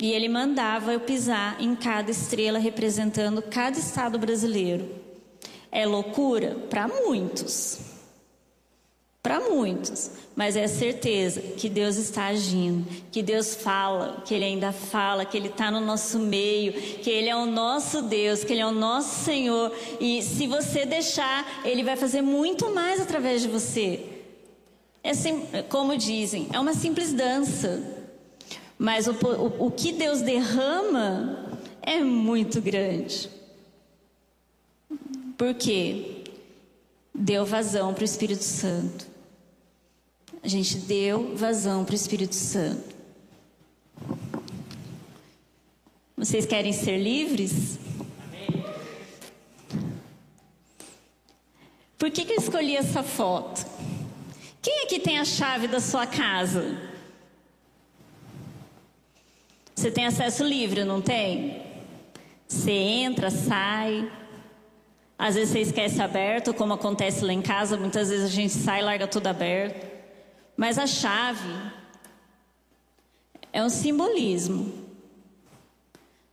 [0.00, 4.88] E ele mandava eu pisar em cada estrela representando cada estado brasileiro.
[5.72, 6.54] É loucura?
[6.68, 7.80] Para muitos.
[9.26, 14.70] para muitos, mas é certeza que Deus está agindo, que Deus fala, que Ele ainda
[14.70, 18.60] fala, que Ele está no nosso meio, que Ele é o nosso Deus, que Ele
[18.60, 23.48] é o nosso Senhor, e se você deixar, Ele vai fazer muito mais através de
[23.48, 24.06] você.
[25.02, 27.82] É sim, como dizem, é uma simples dança,
[28.78, 31.46] mas o, o, o que Deus derrama
[31.82, 33.30] é muito grande.
[35.36, 36.24] Por quê?
[37.14, 39.06] Deu vazão para o Espírito Santo.
[40.42, 42.94] A gente deu vazão para o Espírito Santo.
[46.16, 47.78] Vocês querem ser livres?
[51.98, 53.66] Por que, que eu escolhi essa foto?
[54.62, 56.76] Quem aqui tem a chave da sua casa?
[59.76, 61.62] Você tem acesso livre, não tem?
[62.48, 64.10] Você entra, sai.
[65.18, 68.80] Às vezes você esquece aberto, como acontece lá em casa, muitas vezes a gente sai
[68.80, 69.86] e larga tudo aberto.
[70.56, 71.52] Mas a chave
[73.52, 74.72] é um simbolismo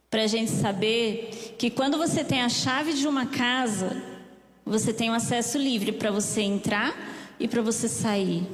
[0.10, 4.02] para a gente saber que quando você tem a chave de uma casa,
[4.66, 6.96] você tem um acesso livre para você entrar
[7.38, 8.48] e para você sair.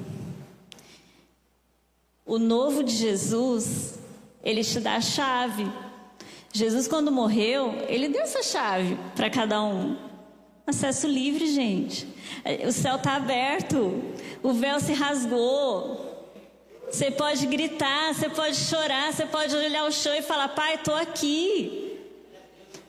[2.26, 3.99] O novo de Jesus,
[4.44, 5.70] ele te dá a chave.
[6.54, 9.96] Jesus, quando morreu, ele deu essa chave para cada um.
[10.66, 12.08] Acesso livre, gente.
[12.68, 14.02] O céu está aberto.
[14.42, 16.08] O véu se rasgou.
[16.90, 20.96] Você pode gritar, você pode chorar, você pode olhar o chão e falar: Pai, estou
[20.96, 22.00] aqui.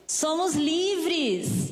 [0.07, 1.71] Somos livres.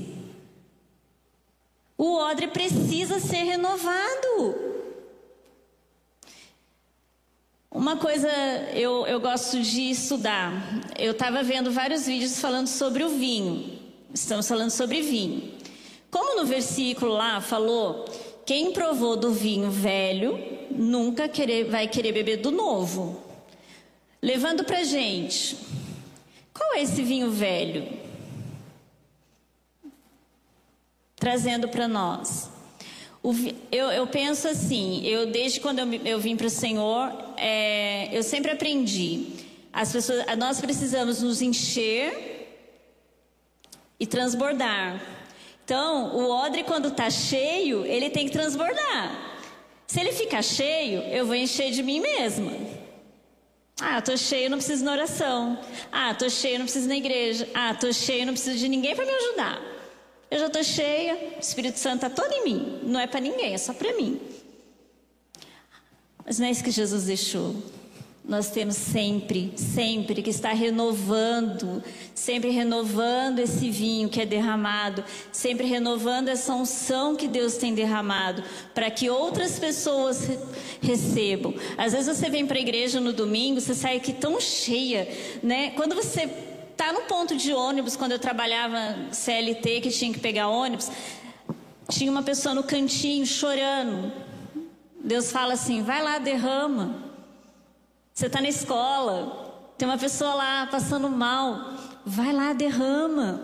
[1.97, 4.68] O odre precisa ser renovado.
[7.71, 8.27] Uma coisa
[8.73, 10.51] eu, eu gosto de estudar.
[10.97, 13.77] Eu estava vendo vários vídeos falando sobre o vinho.
[14.11, 15.53] Estamos falando sobre vinho.
[16.09, 18.05] Como no versículo lá falou
[18.43, 20.39] quem provou do vinho velho
[20.71, 23.21] nunca querer, vai querer beber do novo.
[24.19, 25.55] Levando para gente,
[26.51, 27.87] qual é esse vinho velho?
[31.15, 32.49] Trazendo para nós.
[33.21, 33.33] O,
[33.71, 38.21] eu, eu, penso assim, eu desde quando eu, eu vim para o Senhor, é, eu
[38.23, 39.27] sempre aprendi.
[39.71, 42.47] As pessoas, nós precisamos nos encher
[43.99, 45.01] e transbordar.
[45.63, 49.39] Então, o odre, quando está cheio, ele tem que transbordar.
[49.85, 52.51] Se ele ficar cheio, eu vou encher de mim mesma.
[53.81, 55.59] Ah, tô cheio, não preciso na oração.
[55.91, 57.47] Ah, tô cheio, não preciso na igreja.
[57.53, 59.61] Ah, tô cheio, não preciso de ninguém para me ajudar.
[60.29, 62.79] Eu já tô cheia, o Espírito Santo está todo em mim.
[62.83, 64.19] Não é para ninguém, é só para mim.
[66.25, 67.55] Mas não é isso que Jesus deixou
[68.29, 75.65] nós temos sempre, sempre que estar renovando, sempre renovando esse vinho que é derramado, sempre
[75.65, 78.43] renovando essa unção que Deus tem derramado,
[78.75, 80.29] para que outras pessoas
[80.79, 81.55] recebam.
[81.75, 85.09] Às vezes você vem para a igreja no domingo, você sai aqui tão cheia,
[85.41, 85.71] né?
[85.71, 86.29] Quando você
[86.71, 90.91] está no ponto de ônibus, quando eu trabalhava CLT, que tinha que pegar ônibus,
[91.89, 94.28] tinha uma pessoa no cantinho chorando.
[95.03, 97.03] Deus fala assim: vai lá, derrama.
[98.13, 101.73] Você está na escola, tem uma pessoa lá passando mal,
[102.05, 103.41] vai lá, derrama.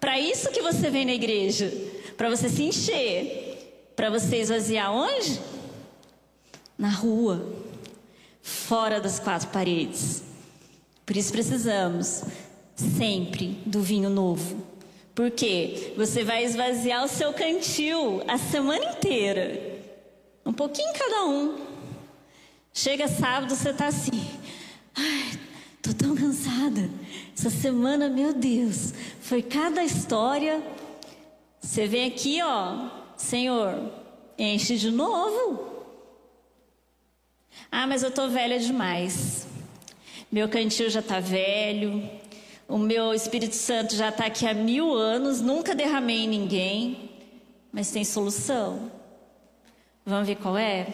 [0.00, 1.72] Para isso que você vem na igreja,
[2.16, 5.40] para você se encher, para você esvaziar onde?
[6.76, 7.46] Na rua,
[8.42, 10.24] fora das quatro paredes.
[11.06, 12.24] Por isso precisamos
[12.74, 14.66] sempre do vinho novo.
[15.14, 19.71] Porque você vai esvaziar o seu cantil a semana inteira.
[20.44, 21.58] Um pouquinho cada um.
[22.72, 24.26] Chega sábado, você está assim.
[24.94, 25.38] Ai,
[25.80, 26.90] tô tão cansada.
[27.36, 30.62] Essa semana, meu Deus, foi cada história.
[31.60, 33.92] Você vem aqui, ó, Senhor,
[34.38, 35.72] enche de novo.
[37.70, 39.46] Ah, mas eu tô velha demais.
[40.30, 42.08] Meu cantil já tá velho.
[42.66, 45.40] O meu Espírito Santo já está aqui há mil anos.
[45.40, 47.10] Nunca derramei em ninguém.
[47.70, 48.90] Mas tem solução.
[50.04, 50.88] Vamos ver qual é?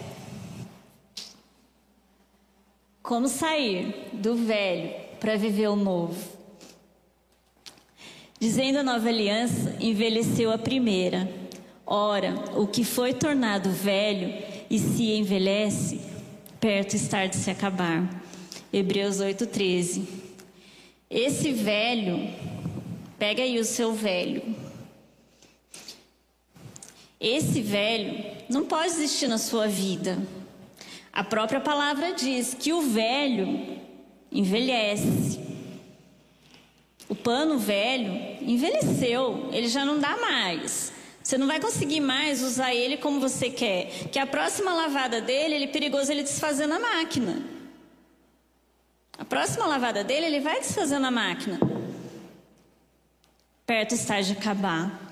[3.03, 6.38] Como sair do velho para viver o novo?
[8.38, 11.27] Dizendo a nova aliança, envelheceu a primeira.
[11.87, 16.01] Ora, o que foi tornado velho e se envelhece,
[16.61, 18.23] perto está de se acabar.
[18.71, 20.07] Hebreus 8,13.
[21.09, 22.31] Esse velho,
[23.19, 24.67] pega aí o seu velho.
[27.21, 30.19] Esse velho não pode existir na sua vida.
[31.12, 33.79] A própria palavra diz que o velho
[34.31, 35.40] envelhece.
[37.08, 40.92] O pano velho envelheceu, ele já não dá mais.
[41.23, 44.08] Você não vai conseguir mais usar ele como você quer.
[44.10, 47.42] Que a próxima lavada dele, ele é perigoso ele desfazer na máquina.
[49.19, 51.58] A próxima lavada dele, ele vai desfazer na máquina.
[53.66, 55.08] Perto está de acabar.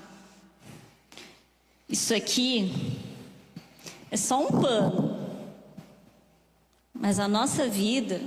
[1.87, 2.71] Isso aqui
[4.11, 5.17] é só um pano.
[6.93, 8.21] Mas a nossa vida,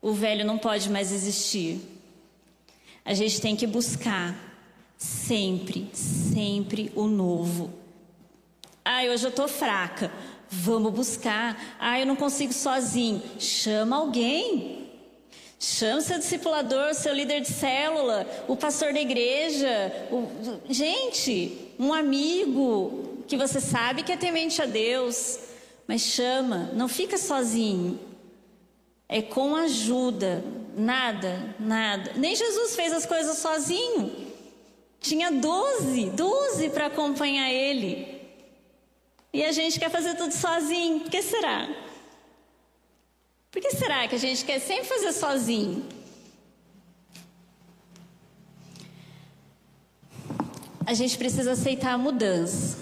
[0.00, 1.80] o velho não pode mais existir.
[3.04, 4.50] A gente tem que buscar
[5.00, 7.72] Sempre, sempre o novo.
[8.84, 10.12] Ah, hoje eu estou fraca.
[10.50, 11.58] Vamos buscar.
[11.80, 13.22] Ah, eu não consigo sozinho.
[13.38, 14.79] Chama alguém.
[15.62, 19.92] Chama seu discipulador, seu líder de célula, o pastor da igreja.
[20.10, 20.26] O...
[20.72, 25.38] Gente, um amigo que você sabe que é temente a Deus.
[25.86, 28.00] Mas chama, não fica sozinho.
[29.06, 30.42] É com ajuda.
[30.74, 32.12] Nada, nada.
[32.16, 34.32] Nem Jesus fez as coisas sozinho.
[34.98, 38.18] Tinha doze, doze para acompanhar ele.
[39.30, 41.00] E a gente quer fazer tudo sozinho.
[41.00, 41.68] Por que será?
[43.50, 45.84] Por que será que a gente quer sempre fazer sozinho?
[50.86, 52.78] A gente precisa aceitar a mudança.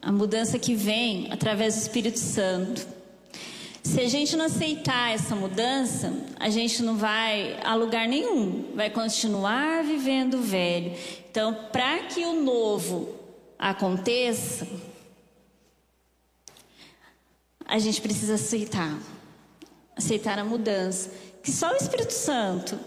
[0.00, 2.86] A mudança que vem através do Espírito Santo.
[3.82, 8.90] Se a gente não aceitar essa mudança, a gente não vai a lugar nenhum, vai
[8.90, 10.94] continuar vivendo o velho.
[11.30, 13.14] Então, para que o novo
[13.58, 14.68] aconteça,
[17.64, 18.98] a gente precisa aceitar,
[19.98, 21.10] aceitar a mudança,
[21.42, 22.78] que só o Espírito Santo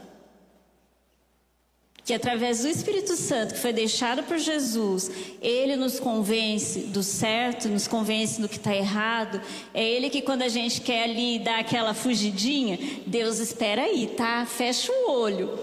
[2.03, 7.69] que através do Espírito Santo que foi deixado por Jesus, ele nos convence do certo,
[7.69, 9.39] nos convence do que está errado.
[9.73, 14.45] É ele que quando a gente quer ali dar aquela fugidinha, Deus espera aí, tá?
[14.45, 15.57] Fecha o olho.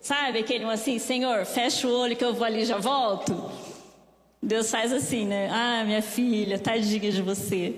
[0.00, 3.50] Sabe aquele assim, Senhor, fecha o olho que eu vou ali e já volto?
[4.42, 5.48] Deus faz assim, né?
[5.50, 7.74] Ah, minha filha, tadinha de você.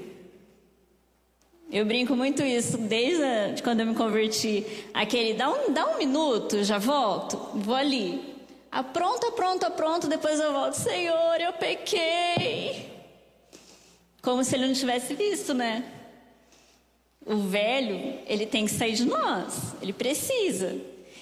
[1.71, 4.64] Eu brinco muito isso desde quando eu me converti.
[4.95, 8.37] Aquele, dá um, dá um minuto, já volto, vou ali.
[8.71, 10.75] Apronta, pronto, pronto, depois eu volto.
[10.75, 12.91] Senhor, eu pequei.
[14.23, 15.85] Como se ele não tivesse visto, né?
[17.25, 19.75] O velho, ele tem que sair de nós.
[19.83, 20.75] Ele precisa.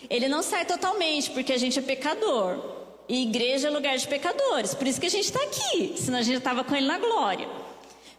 [0.09, 2.77] Ele não sai totalmente, porque a gente é pecador.
[3.09, 4.75] E igreja é lugar de pecadores.
[4.75, 5.95] Por isso que a gente está aqui.
[5.97, 7.49] Senão a gente estava com ele na glória.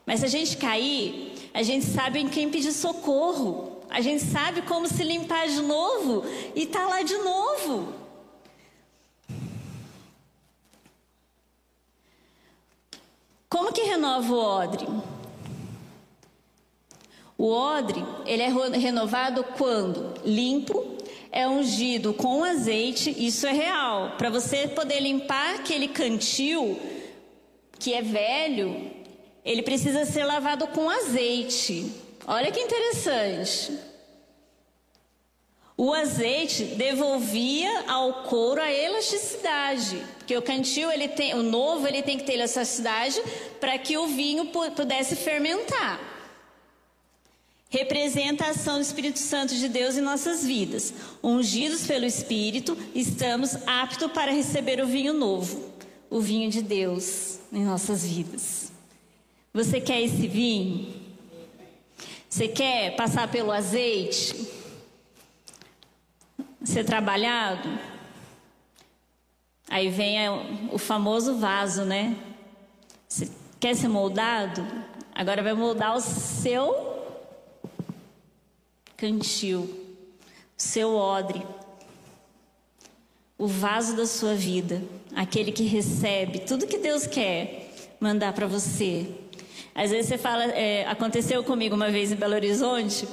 [0.08, 3.84] Mas se a gente cair, a gente sabe em quem pedir socorro.
[3.89, 6.24] A gente sabe como se limpar de novo
[6.55, 7.93] e tá lá de novo.
[13.49, 14.88] Como que renova o odre?
[17.38, 20.97] O odre, ele é renovado quando limpo,
[21.32, 24.16] é ungido com azeite, isso é real.
[24.18, 26.80] Para você poder limpar aquele cantil
[27.78, 28.97] que é velho,
[29.48, 31.89] ele precisa ser lavado com azeite.
[32.28, 33.72] Olha que interessante.
[35.78, 42.02] O azeite devolvia ao couro a elasticidade, porque o cantil ele tem, o novo ele
[42.02, 43.22] tem que ter elasticidade
[43.60, 45.98] para que o vinho pudesse fermentar.
[47.70, 50.93] Representa a ação do Espírito Santo de Deus em nossas vidas.
[51.24, 55.72] Ungidos pelo Espírito, estamos aptos para receber o vinho novo,
[56.10, 58.66] o vinho de Deus em nossas vidas.
[59.54, 60.93] Você quer esse vinho?
[62.30, 64.48] Você quer passar pelo azeite?
[66.64, 67.68] Ser trabalhado?
[69.70, 70.18] Aí vem
[70.72, 72.16] o famoso vaso, né?
[73.08, 73.30] Você
[73.60, 74.66] quer ser moldado?
[75.14, 76.88] Agora vai moldar o seu
[78.95, 81.45] cantil, o seu odre,
[83.38, 84.82] o vaso da sua vida,
[85.16, 89.27] aquele que recebe tudo que Deus quer mandar para você.
[89.78, 93.08] Às vezes você fala, é, aconteceu comigo uma vez em Belo Horizonte,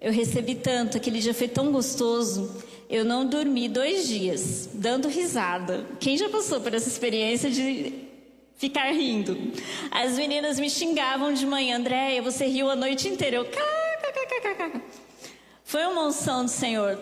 [0.00, 2.64] eu recebi tanto, aquele dia foi tão gostoso.
[2.88, 5.86] Eu não dormi dois dias, dando risada.
[6.00, 7.94] Quem já passou por essa experiência de
[8.56, 9.38] ficar rindo?
[9.92, 13.36] As meninas me xingavam de manhã, Andréia, você riu a noite inteira.
[13.36, 13.46] Eu,
[15.62, 16.98] Foi uma unção do Senhor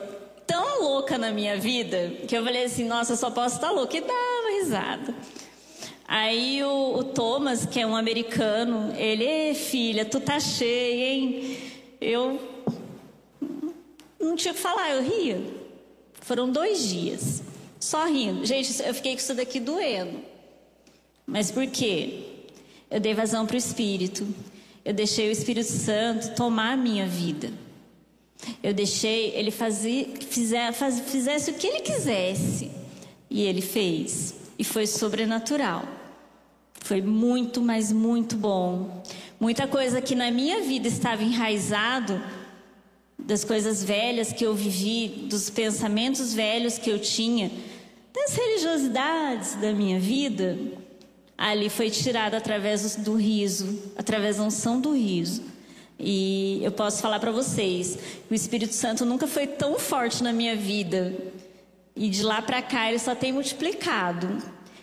[0.46, 4.02] tão louca na minha vida que eu falei assim: nossa, só posso estar louca e
[4.02, 5.14] dava risada.
[6.10, 11.58] Aí o, o, Thomas, que é um americano, ele, filha, tu tá cheia, hein?
[12.00, 12.40] Eu
[14.18, 15.38] não tinha o que falar, eu ria.
[16.22, 17.42] Foram dois dias,
[17.78, 18.46] só rindo.
[18.46, 20.18] Gente, eu fiquei com isso daqui doendo.
[21.26, 22.22] Mas por quê?
[22.90, 24.26] Eu dei vazão para o Espírito.
[24.82, 27.52] Eu deixei o Espírito Santo tomar a minha vida.
[28.62, 32.70] Eu deixei ele fazer, fizer, faz, fizesse o que ele quisesse.
[33.28, 34.34] E ele fez.
[34.58, 35.97] E foi sobrenatural.
[36.80, 39.02] Foi muito, mas muito bom.
[39.38, 42.20] Muita coisa que na minha vida estava enraizado
[43.18, 47.50] das coisas velhas que eu vivi, dos pensamentos velhos que eu tinha,
[48.14, 50.58] das religiosidades da minha vida,
[51.36, 55.42] ali foi tirado através do riso, através da unção do riso.
[55.98, 57.98] E eu posso falar para vocês,
[58.30, 61.14] o Espírito Santo nunca foi tão forte na minha vida.
[61.94, 64.38] E de lá para cá ele só tem multiplicado.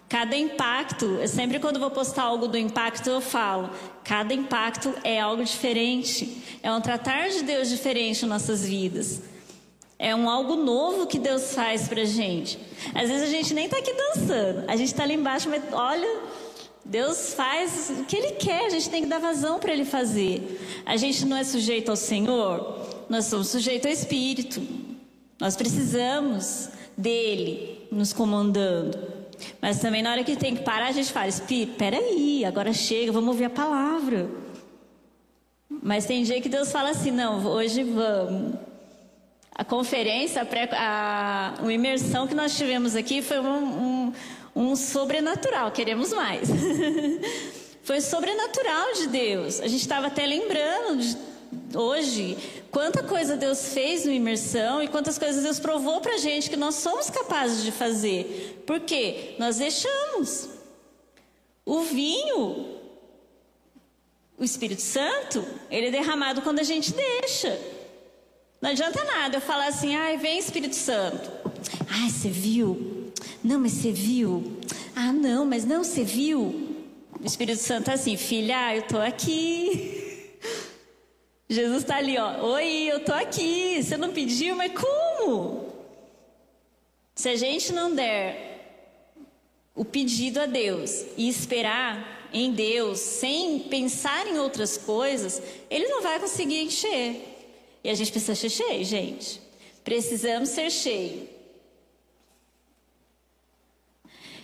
[0.08, 3.70] Cada impacto, sempre quando vou postar algo do impacto, eu falo:
[4.04, 6.44] cada impacto é algo diferente.
[6.62, 9.22] É um tratar de Deus diferente em nossas vidas.
[9.98, 12.60] É um algo novo que Deus faz pra gente.
[12.94, 16.22] Às vezes a gente nem tá aqui dançando, a gente tá ali embaixo, mas olha,
[16.84, 20.84] Deus faz o que Ele quer, a gente tem que dar vazão para Ele fazer.
[20.86, 24.62] A gente não é sujeito ao Senhor, nós somos sujeitos ao Espírito.
[25.40, 29.15] Nós precisamos dele nos comandando.
[29.62, 33.12] Mas também na hora que tem que parar, a gente fala, Espírito, peraí, agora chega,
[33.12, 34.30] vamos ouvir a palavra.
[35.70, 38.56] Mas tem dia que Deus fala assim, não, hoje vamos.
[39.54, 44.14] A conferência, a, pré, a, a imersão que nós tivemos aqui foi um, um,
[44.56, 46.50] um sobrenatural, queremos mais.
[47.84, 49.62] foi sobrenatural de Deus.
[49.62, 51.18] A gente estava até lembrando de,
[51.74, 52.38] hoje
[52.72, 56.76] quanta coisa Deus fez no imersão e quantas coisas Deus provou para gente que nós
[56.76, 58.64] somos capazes de fazer.
[58.66, 59.36] Por quê?
[59.40, 60.50] Nós deixamos.
[61.66, 62.80] O vinho,
[64.38, 67.60] o Espírito Santo, ele é derramado quando a gente deixa.
[68.62, 71.32] Não adianta nada eu falar assim, ai, vem Espírito Santo.
[71.88, 73.12] Ai, você viu?
[73.44, 74.60] Não, mas você viu?
[74.96, 76.78] Ah, não, mas não, você viu?
[77.22, 80.02] O Espírito Santo é assim, filha, eu tô aqui.
[81.48, 82.44] Jesus está ali, ó.
[82.54, 83.82] Oi, eu tô aqui.
[83.82, 85.74] Você não pediu, mas como?
[87.14, 88.54] Se a gente não der
[89.76, 96.02] o pedido a Deus e esperar em Deus sem pensar em outras coisas, ele não
[96.02, 97.22] vai conseguir encher.
[97.84, 99.40] E a gente precisa ser cheio, gente.
[99.84, 101.30] Precisamos ser cheio.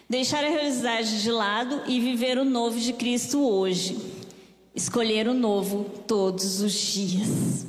[0.07, 4.20] Deixar a realidade de lado e viver o novo de Cristo hoje
[4.73, 7.65] escolher o novo todos os dias.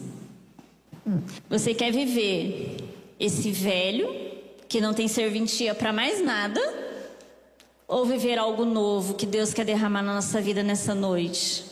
[1.48, 2.76] Você quer viver
[3.18, 4.08] esse velho
[4.68, 6.60] que não tem serventia para mais nada?
[7.86, 11.64] Ou viver algo novo que Deus quer derramar na nossa vida nessa noite?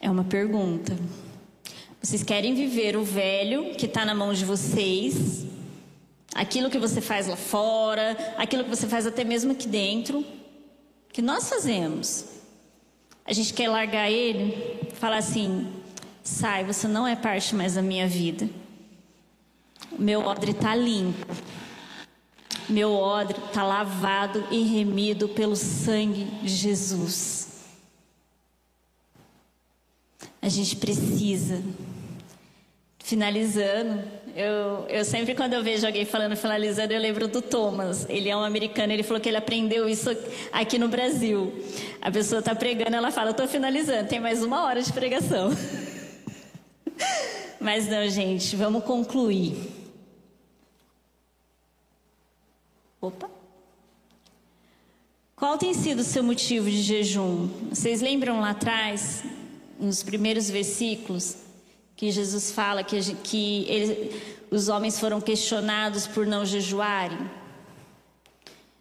[0.00, 0.96] É uma pergunta.
[2.02, 5.44] Vocês querem viver o velho que está na mão de vocês?
[6.34, 10.24] Aquilo que você faz lá fora, aquilo que você faz até mesmo aqui dentro?
[11.12, 12.24] Que nós fazemos.
[13.24, 15.72] A gente quer largar ele, falar assim:
[16.22, 18.48] sai, você não é parte mais da minha vida.
[19.92, 21.26] O meu odre está limpo.
[22.68, 27.48] Meu odre está lavado e remido pelo sangue de Jesus.
[30.40, 31.62] A gente precisa.
[32.98, 34.04] Finalizando,
[34.34, 38.06] eu, eu sempre, quando eu vejo alguém falando finalizando, eu lembro do Thomas.
[38.08, 40.10] Ele é um americano, ele falou que ele aprendeu isso
[40.52, 41.52] aqui no Brasil.
[42.00, 45.50] A pessoa está pregando, ela fala: estou finalizando, tem mais uma hora de pregação.
[47.60, 49.56] Mas não, gente, vamos concluir.
[53.00, 53.30] Opa!
[55.34, 57.48] Qual tem sido o seu motivo de jejum?
[57.70, 59.24] Vocês lembram lá atrás,
[59.78, 61.49] nos primeiros versículos?
[62.00, 67.18] Que Jesus fala que, que ele, os homens foram questionados por não jejuarem.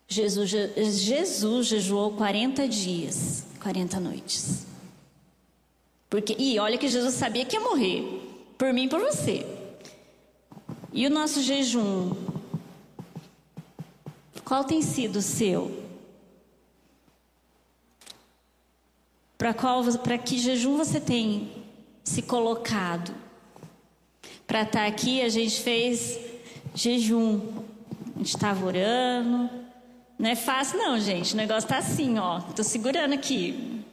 [0.08, 4.66] Jesus, Jesus jejuou 40 dias, 40 noites.
[6.10, 8.06] Porque, e olha que Jesus sabia que ia morrer,
[8.58, 9.46] por mim e por você.
[10.94, 12.16] E o nosso jejum,
[14.46, 15.78] qual tem sido o seu?
[19.38, 21.59] Para qual, para que jejum você tem
[22.04, 23.14] se colocado.
[24.46, 26.20] Para estar tá aqui, a gente fez
[26.74, 27.40] jejum.
[28.16, 29.50] A gente estava orando.
[30.18, 31.34] Não é fácil, não, gente.
[31.34, 32.40] O negócio está assim, ó.
[32.40, 33.84] Estou segurando aqui.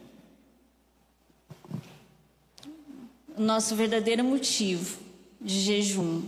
[3.37, 4.97] O nosso verdadeiro motivo
[5.39, 6.23] de jejum.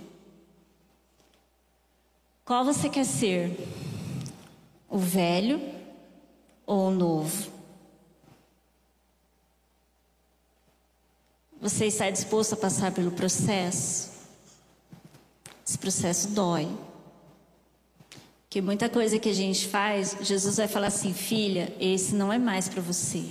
[2.46, 3.58] Qual você quer ser?
[4.90, 5.62] O velho
[6.66, 7.59] ou o novo?
[11.62, 14.12] Você está disposto a passar pelo processo?
[15.68, 16.68] Esse processo dói.
[18.50, 22.40] Que muita coisa que a gente faz, Jesus vai falar assim: filha, esse não é
[22.40, 23.26] mais para você.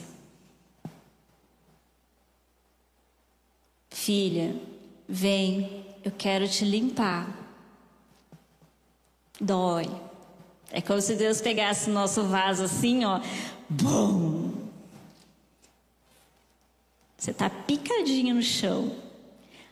[3.91, 4.55] Filha,
[5.09, 7.29] vem, eu quero te limpar.
[9.41, 9.89] Dói.
[10.71, 13.21] É como se Deus pegasse o nosso vaso assim, ó.
[13.69, 14.48] Bum!
[17.19, 18.93] Você está picadinho no chão.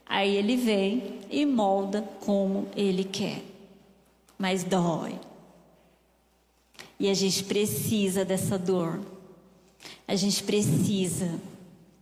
[0.05, 3.41] Aí ele vem e molda como ele quer.
[4.37, 5.19] Mas dói.
[6.99, 9.01] E a gente precisa dessa dor.
[10.09, 11.41] A gente precisa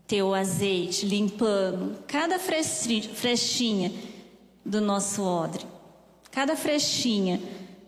[0.07, 3.93] ter o azeite limpando cada frestinha
[4.65, 5.65] do nosso odre,
[6.31, 7.41] cada frestinha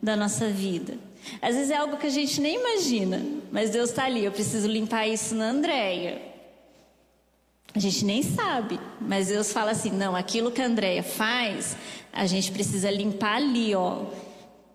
[0.02, 0.98] da nossa vida.
[1.40, 4.24] Às vezes é algo que a gente nem imagina, mas Deus está ali.
[4.24, 6.35] Eu preciso limpar isso na Andréia.
[7.76, 11.76] A gente nem sabe, mas Deus fala assim: não, aquilo que a Andréia faz,
[12.10, 14.06] a gente precisa limpar ali, ó.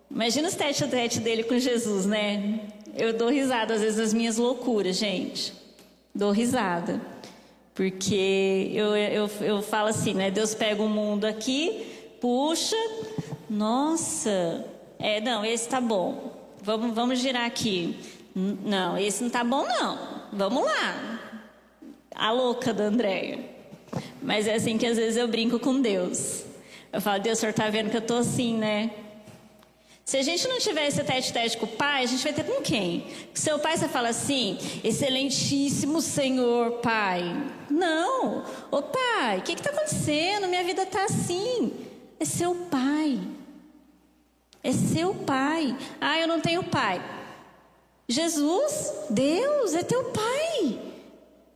[0.08, 2.60] Imagina os tete a tete dele com Jesus, né?
[2.96, 5.52] Eu dou risada às vezes das minhas loucuras, gente.
[6.14, 7.00] Dou risada.
[7.74, 10.30] Porque eu, eu, eu falo assim, né?
[10.30, 11.84] Deus pega o mundo aqui,
[12.20, 12.76] puxa,
[13.50, 14.64] nossa,
[14.96, 16.38] é, não, esse tá bom.
[16.62, 17.98] Vamos, vamos girar aqui.
[18.32, 19.98] Não, esse não tá bom, não.
[20.32, 21.21] Vamos lá.
[22.14, 23.38] A louca da Andréia.
[24.20, 26.44] Mas é assim que às vezes eu brinco com Deus.
[26.92, 28.90] Eu falo, Deus, o senhor tá vendo que eu tô assim, né?
[30.04, 32.60] Se a gente não tiver esse teste-teste com o pai, a gente vai ter com
[32.60, 33.06] quem?
[33.32, 37.22] Seu pai você fala assim, excelentíssimo Senhor Pai.
[37.70, 40.48] Não, ô pai, o que está acontecendo?
[40.48, 41.72] Minha vida está assim.
[42.18, 43.20] É seu pai.
[44.62, 45.76] É seu pai.
[46.00, 47.02] Ah, eu não tenho pai.
[48.08, 50.91] Jesus, Deus, é teu pai.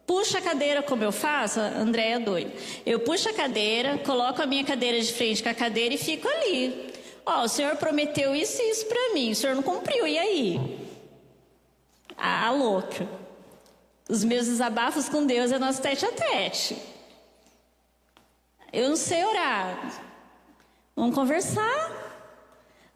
[0.06, 2.52] Puxa a cadeira como eu faço, André é doido.
[2.84, 6.28] Eu puxo a cadeira, coloco a minha cadeira de frente com a cadeira e fico
[6.28, 6.92] ali.
[7.24, 10.16] Ó, oh, o senhor prometeu isso e isso para mim, o senhor não cumpriu, e
[10.16, 10.60] aí?
[12.16, 13.08] Ah, louca.
[14.08, 16.76] Os meus desabafos com Deus é nosso tete a tete.
[18.72, 20.02] Eu não sei orar.
[20.94, 22.06] Vamos conversar.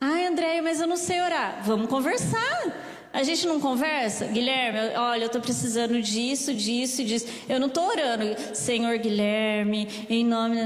[0.00, 1.62] Ai, Andréia, mas eu não sei orar.
[1.64, 2.89] Vamos conversar.
[3.12, 4.26] A gente não conversa?
[4.26, 7.26] Guilherme, olha, eu estou precisando disso, disso e disso.
[7.48, 10.56] Eu não estou orando, Senhor Guilherme, em nome.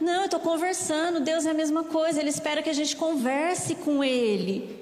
[0.00, 1.20] Não, eu estou conversando.
[1.20, 2.20] Deus é a mesma coisa.
[2.20, 4.78] Ele espera que a gente converse com Ele.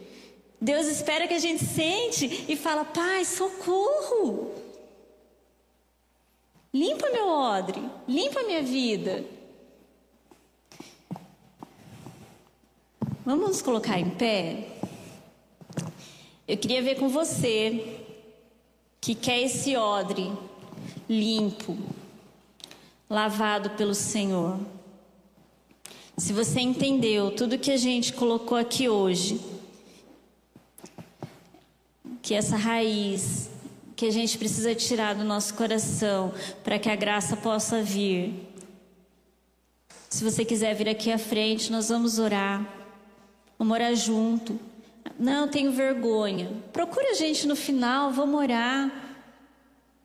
[0.61, 4.53] Deus espera que a gente sente e fala: Pai, socorro.
[6.73, 9.25] Limpa meu odre, limpa minha vida.
[13.25, 14.76] Vamos nos colocar em pé?
[16.49, 18.03] Eu queria ver com você
[19.01, 20.33] que quer esse odre
[21.09, 21.77] limpo,
[23.11, 24.57] lavado pelo Senhor.
[26.17, 29.41] Se você entendeu tudo que a gente colocou aqui hoje,
[32.23, 33.51] que essa raiz
[33.97, 36.33] que a gente precisa tirar do nosso coração
[36.63, 38.35] para que a graça possa vir.
[40.09, 42.65] Se você quiser vir aqui à frente, nós vamos orar.
[43.59, 44.76] Vamos orar junto.
[45.19, 46.51] Não, tenho vergonha.
[46.73, 48.91] Procura a gente no final, vamos orar.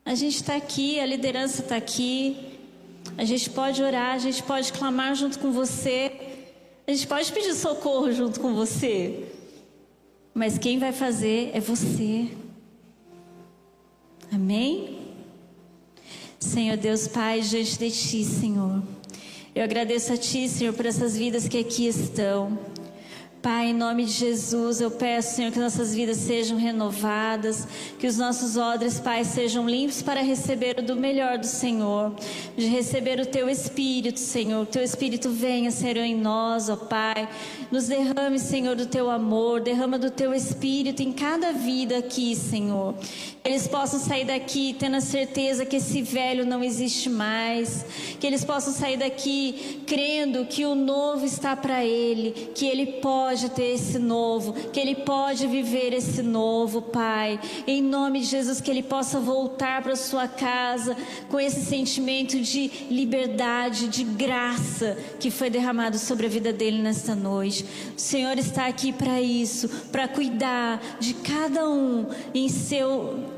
[0.04, 2.58] A gente está aqui, a liderança está aqui.
[3.16, 6.12] A gente pode orar, a gente pode clamar junto com você.
[6.86, 9.24] A gente pode pedir socorro junto com você.
[10.34, 12.28] Mas quem vai fazer é você.
[14.32, 14.98] Amém?
[16.40, 18.82] Senhor Deus Pai, diante de Ti, Senhor.
[19.54, 22.58] Eu agradeço a Ti, Senhor, por essas vidas que aqui estão.
[23.42, 27.66] Pai, em nome de Jesus, eu peço, Senhor, que nossas vidas sejam renovadas,
[27.98, 32.14] que os nossos odres, Pai, sejam limpos para receber o do melhor do Senhor,
[32.56, 34.62] de receber o Teu Espírito, Senhor.
[34.62, 37.28] O Teu Espírito venha, Senhor, em nós, ó Pai.
[37.68, 42.94] Nos derrame, Senhor, do Teu amor, derrama do Teu Espírito em cada vida aqui, Senhor.
[43.44, 47.84] Eles possam sair daqui tendo a certeza que esse velho não existe mais,
[48.20, 53.50] que eles possam sair daqui crendo que o novo está para ele, que ele pode
[53.50, 57.40] ter esse novo, que ele pode viver esse novo, Pai.
[57.66, 60.96] Em nome de Jesus, que ele possa voltar para sua casa
[61.28, 67.16] com esse sentimento de liberdade, de graça que foi derramado sobre a vida dele nesta
[67.16, 67.66] noite.
[67.96, 73.31] O Senhor está aqui para isso, para cuidar de cada um em seu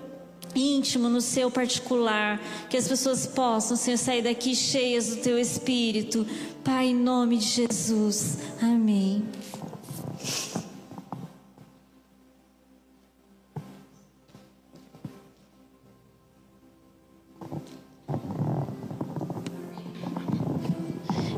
[0.54, 6.26] íntimo, no seu particular, que as pessoas possam, Senhor, sair daqui cheias do teu espírito.
[6.62, 8.38] Pai, em nome de Jesus.
[8.62, 9.22] Amém.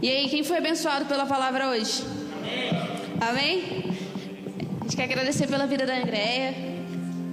[0.03, 2.05] E aí, quem foi abençoado pela palavra hoje?
[3.21, 3.29] Amém?
[3.29, 3.85] Amém?
[4.81, 6.55] A gente quer agradecer pela vida da Andréia.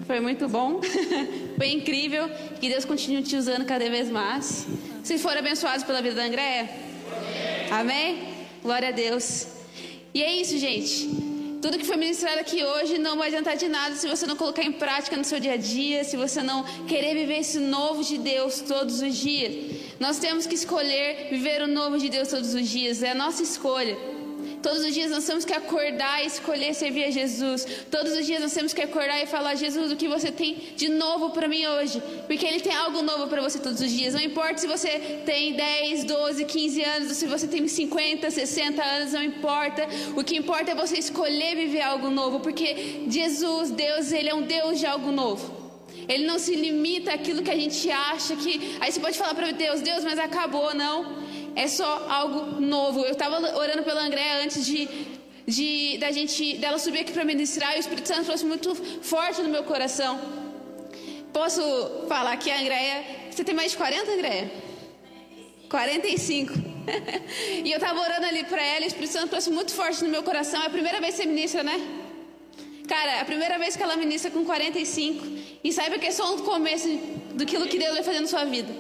[0.08, 0.82] Foi muito bom.
[1.58, 2.30] Foi incrível.
[2.60, 4.66] Que Deus continue te usando cada vez mais.
[5.04, 6.70] Vocês foram abençoados pela vida da Andréia?
[7.72, 8.30] Amém?
[8.62, 9.48] Glória a Deus.
[10.14, 11.34] E é isso, gente.
[11.62, 14.64] Tudo que foi ministrado aqui hoje não vai adiantar de nada se você não colocar
[14.64, 18.18] em prática no seu dia a dia, se você não querer viver esse novo de
[18.18, 19.54] Deus todos os dias.
[19.98, 23.42] Nós temos que escolher viver o novo de Deus todos os dias, é a nossa
[23.44, 23.98] escolha.
[24.64, 27.68] Todos os dias nós temos que acordar e escolher servir a Jesus.
[27.92, 30.88] Todos os dias nós temos que acordar e falar: Jesus, o que você tem de
[30.88, 32.02] novo para mim hoje?
[32.28, 34.14] Porque Ele tem algo novo para você todos os dias.
[34.14, 38.82] Não importa se você tem 10, 12, 15 anos, ou se você tem 50, 60
[38.82, 39.86] anos, não importa.
[40.16, 42.40] O que importa é você escolher viver algo novo.
[42.40, 45.62] Porque Jesus, Deus, Ele é um Deus de algo novo.
[46.08, 48.78] Ele não se limita àquilo que a gente acha que.
[48.80, 51.22] Aí você pode falar para Deus, Deus, mas acabou, não
[51.56, 53.06] é só algo novo.
[53.06, 54.88] Eu estava orando pela Andréa antes de,
[55.48, 59.42] de da gente dela subir aqui para ministrar e o Espírito Santo trouxe muito forte
[59.42, 60.20] no meu coração.
[61.32, 61.62] Posso
[62.08, 64.52] falar que a Andréia, você tem mais de 40, Andréia?
[65.70, 66.54] 45.
[67.64, 70.10] e eu estava orando ali para ela e o Espírito Santo trouxe muito forte no
[70.10, 70.62] meu coração.
[70.62, 71.82] É a primeira vez que você ministra, né?
[72.88, 75.26] Cara, é a primeira vez que ela ministra com 45.
[75.64, 76.88] E saiba que é só um começo
[77.34, 78.72] do que Deus vai fazer na sua vida.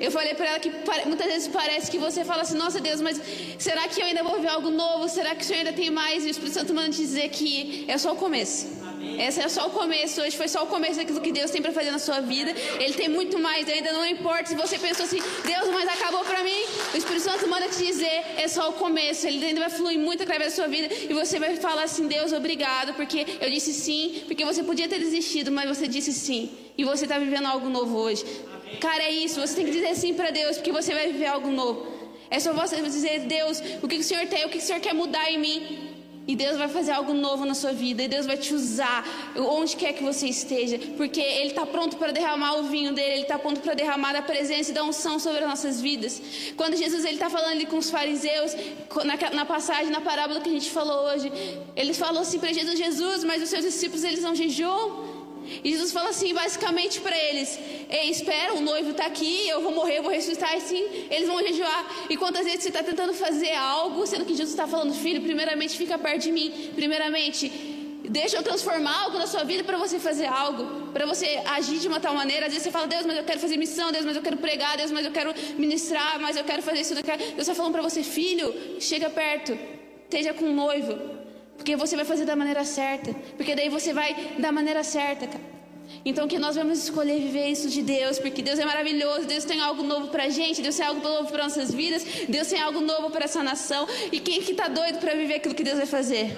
[0.00, 0.70] Eu falei para ela que
[1.06, 3.20] muitas vezes parece que você fala assim: Nossa Deus, mas
[3.58, 5.08] será que eu ainda vou ver algo novo?
[5.08, 6.24] Será que o Senhor ainda tem mais?
[6.24, 8.84] E o Espírito Santo manda te dizer que é só o começo.
[9.18, 10.20] Esse é só o começo.
[10.20, 12.52] Hoje foi só o começo daquilo que Deus tem para fazer na sua vida.
[12.80, 13.68] Ele tem muito mais.
[13.68, 16.62] Ainda não importa se você pensou assim: Deus, mas acabou para mim.
[16.92, 19.26] O Espírito Santo manda te dizer: é só o começo.
[19.26, 20.92] Ele ainda vai fluir muito através da sua vida.
[20.92, 24.22] E você vai falar assim: Deus, obrigado, porque eu disse sim.
[24.26, 26.50] Porque você podia ter desistido, mas você disse sim.
[26.76, 28.24] E você está vivendo algo novo hoje.
[28.80, 29.40] Cara, é isso.
[29.40, 31.86] Você tem que dizer sim para Deus, porque você vai viver algo novo.
[32.30, 34.94] É só você dizer, Deus, o que o Senhor tem, o que o Senhor quer
[34.94, 35.94] mudar em mim.
[36.26, 38.02] E Deus vai fazer algo novo na sua vida.
[38.02, 39.04] E Deus vai te usar
[39.36, 40.78] onde quer que você esteja.
[40.96, 43.12] Porque Ele está pronto para derramar o vinho dele.
[43.12, 46.20] Ele está pronto para derramar a presença e da unção sobre as nossas vidas.
[46.56, 48.56] Quando Jesus está falando ali com os fariseus,
[49.04, 51.30] na, na, passagem, na parábola que a gente falou hoje,
[51.76, 55.13] ele falou assim para Jesus: Jesus, mas os seus discípulos eles não jejuam.
[55.62, 59.72] E Jesus fala assim, basicamente para eles: Ei, espera, o noivo está aqui, eu vou
[59.72, 62.06] morrer, eu vou ressuscitar, e sim, eles vão jejuar.
[62.08, 65.76] E quantas vezes você está tentando fazer algo, sendo que Jesus está falando, filho, primeiramente
[65.76, 67.74] fica perto de mim, primeiramente.
[68.08, 71.88] Deixa eu transformar algo na sua vida para você fazer algo, para você agir de
[71.88, 72.46] uma tal maneira.
[72.46, 74.76] Às vezes você fala, Deus, mas eu quero fazer missão, Deus, mas eu quero pregar,
[74.76, 76.94] Deus, mas eu quero ministrar, mas eu quero fazer isso.
[76.94, 79.58] Deus está falando para você, filho, chega perto,
[80.04, 81.23] esteja com o noivo,
[81.56, 83.12] porque você vai fazer da maneira certa.
[83.36, 85.54] Porque daí você vai da maneira certa, cara.
[86.04, 89.60] Então que nós vamos escolher viver isso de Deus, porque Deus é maravilhoso, Deus tem
[89.60, 93.10] algo novo pra gente, Deus tem algo novo para nossas vidas, Deus tem algo novo
[93.10, 93.86] para essa nação.
[94.12, 96.36] E quem que tá doido para viver aquilo que Deus vai fazer?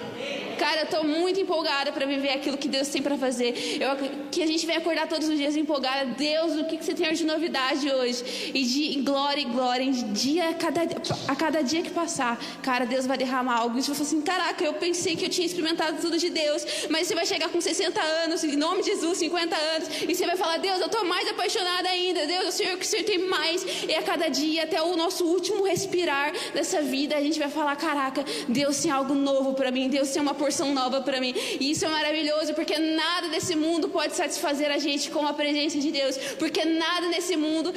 [0.57, 3.77] Cara, eu tô muito empolgada para viver aquilo que Deus tem para fazer.
[3.79, 3.95] Eu,
[4.31, 6.05] que a gente vem acordar todos os dias empolgada.
[6.05, 8.51] Deus, o que, que você tem de novidade hoje?
[8.53, 10.81] E de glória e glória, em dia a cada,
[11.27, 13.77] a cada dia que passar, cara, Deus vai derramar algo.
[13.77, 16.65] E você vai falar assim: caraca, eu pensei que eu tinha experimentado tudo de Deus,
[16.89, 20.25] mas você vai chegar com 60 anos, em nome de Jesus, 50 anos, e você
[20.25, 22.25] vai falar: Deus, eu tô mais apaixonada ainda.
[22.25, 23.65] Deus, o Senhor, que o Senhor tem mais.
[23.87, 27.75] E a cada dia, até o nosso último respirar dessa vida, a gente vai falar:
[27.75, 31.33] caraca, Deus tem algo novo para mim, Deus tem uma porção nova para mim.
[31.59, 35.77] E isso é maravilhoso, porque nada desse mundo pode satisfazer a gente como a presença
[35.79, 37.73] de Deus, porque nada nesse mundo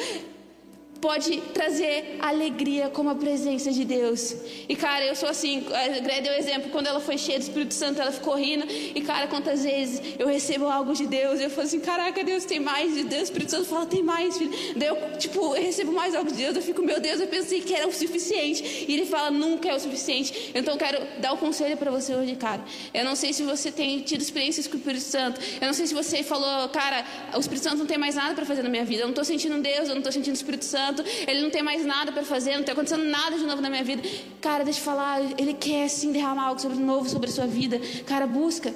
[1.01, 4.35] pode trazer alegria como a presença de Deus.
[4.69, 7.75] E cara, eu sou assim, a Greg deu exemplo, quando ela foi cheia do Espírito
[7.75, 11.67] Santo, ela ficou rindo, e cara, quantas vezes eu recebo algo de Deus, eu falo
[11.67, 14.51] assim, caraca, Deus tem mais, e Deus, o Espírito Santo fala, tem mais, filho.
[14.77, 17.61] Daí eu, tipo, eu recebo mais algo de Deus, eu fico, meu Deus, eu pensei
[17.61, 18.87] que era o suficiente.
[18.89, 20.53] E ele fala, nunca é o suficiente.
[20.55, 22.63] Então quero dar o um conselho para você hoje, cara.
[22.93, 25.41] Eu não sei se você tem tido experiências com o Espírito Santo.
[25.61, 28.45] Eu não sei se você falou, cara, o Espírito Santo não tem mais nada para
[28.45, 29.03] fazer na minha vida.
[29.03, 30.89] Eu não estou sentindo Deus, eu não estou sentindo o Espírito Santo.
[30.91, 33.70] Santo, ele não tem mais nada para fazer, não está acontecendo nada de novo na
[33.70, 34.03] minha vida.
[34.41, 37.80] Cara, deixa eu falar, ele quer sim derramar algo sobre novo sobre a sua vida.
[38.07, 38.74] Cara, busca.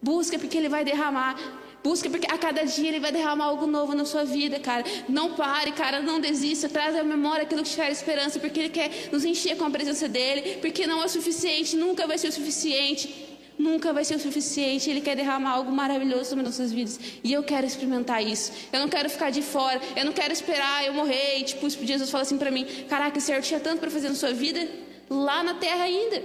[0.00, 1.36] Busca porque ele vai derramar.
[1.82, 4.84] Busca porque a cada dia ele vai derramar algo novo na sua vida, cara.
[5.08, 6.68] Não pare, cara, não desista.
[6.68, 9.70] Traz à memória aquilo que te traz esperança, porque ele quer nos encher com a
[9.70, 13.29] presença dele, porque não é o suficiente, nunca vai ser o suficiente
[13.60, 14.88] nunca vai ser o suficiente.
[14.90, 16.98] Ele quer derramar algo maravilhoso sobre nossas vidas.
[17.22, 18.52] E eu quero experimentar isso.
[18.72, 19.80] Eu não quero ficar de fora.
[19.94, 21.38] Eu não quero esperar eu morrer.
[21.38, 24.14] E, tipo, Jesus fala assim para mim: Caraca, o Senhor tinha tanto para fazer na
[24.14, 24.66] sua vida,
[25.08, 26.22] lá na terra ainda.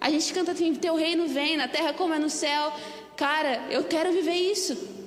[0.00, 2.72] A gente canta assim: Teu reino vem, na terra como é no céu.
[3.16, 4.97] Cara, eu quero viver isso.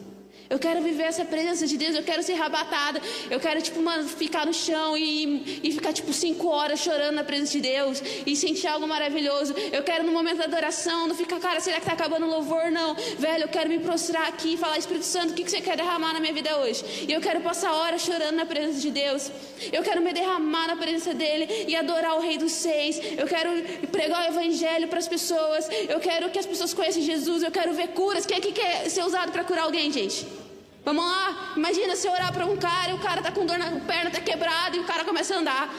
[0.52, 3.02] Eu quero viver essa presença de Deus, eu quero ser rabatada.
[3.30, 7.24] Eu quero, tipo, mano, ficar no chão e, e ficar, tipo, cinco horas chorando na
[7.24, 9.56] presença de Deus e sentir algo maravilhoso.
[9.72, 12.70] Eu quero, no momento da adoração, não ficar, cara, será que tá acabando o louvor?
[12.70, 12.96] Não.
[13.18, 15.78] Velho, eu quero me prostrar aqui e falar, Espírito Santo, o que, que você quer
[15.78, 16.84] derramar na minha vida hoje?
[17.08, 19.32] E eu quero passar horas chorando na presença de Deus.
[19.72, 23.00] Eu quero me derramar na presença dEle e adorar o Rei dos Seis.
[23.18, 23.50] Eu quero
[23.88, 25.70] pregar o Evangelho para as pessoas.
[25.88, 27.42] Eu quero que as pessoas conheçam Jesus.
[27.42, 28.26] Eu quero ver curas.
[28.26, 30.41] Quem aqui quer ser usado para curar alguém, gente?
[30.84, 31.54] Vamos lá?
[31.56, 34.20] Imagina você orar para um cara e o cara tá com dor na perna, tá
[34.20, 35.74] quebrado e o cara começa a andar.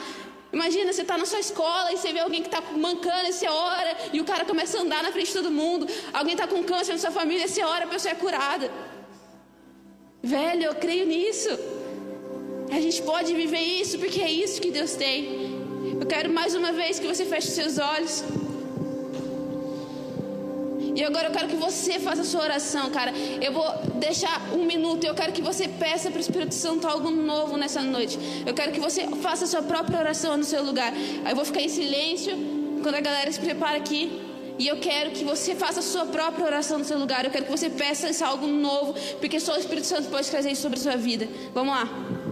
[0.51, 3.47] Imagina você está na sua escola e você vê alguém que está mancando e você
[3.47, 5.87] ora e o cara começa a andar na frente de todo mundo.
[6.13, 8.71] Alguém está com câncer na sua família e você ora, a pessoa é curada.
[10.21, 11.49] Velho, eu creio nisso.
[12.71, 15.53] A gente pode viver isso porque é isso que Deus tem.
[15.99, 18.23] Eu quero mais uma vez que você feche seus olhos.
[20.95, 23.11] E agora eu quero que você faça a sua oração, cara.
[23.41, 23.65] Eu vou
[23.95, 25.03] deixar um minuto.
[25.05, 28.17] Eu quero que você peça para o Espírito Santo algo novo nessa noite.
[28.45, 30.93] Eu quero que você faça a sua própria oração no seu lugar.
[31.27, 32.33] Eu vou ficar em silêncio
[32.83, 34.21] quando a galera se prepara aqui.
[34.59, 37.25] E eu quero que você faça a sua própria oração no seu lugar.
[37.25, 40.61] Eu quero que você peça algo novo, porque só o Espírito Santo pode trazer isso
[40.61, 41.27] sobre a sua vida.
[41.53, 42.22] Vamos lá.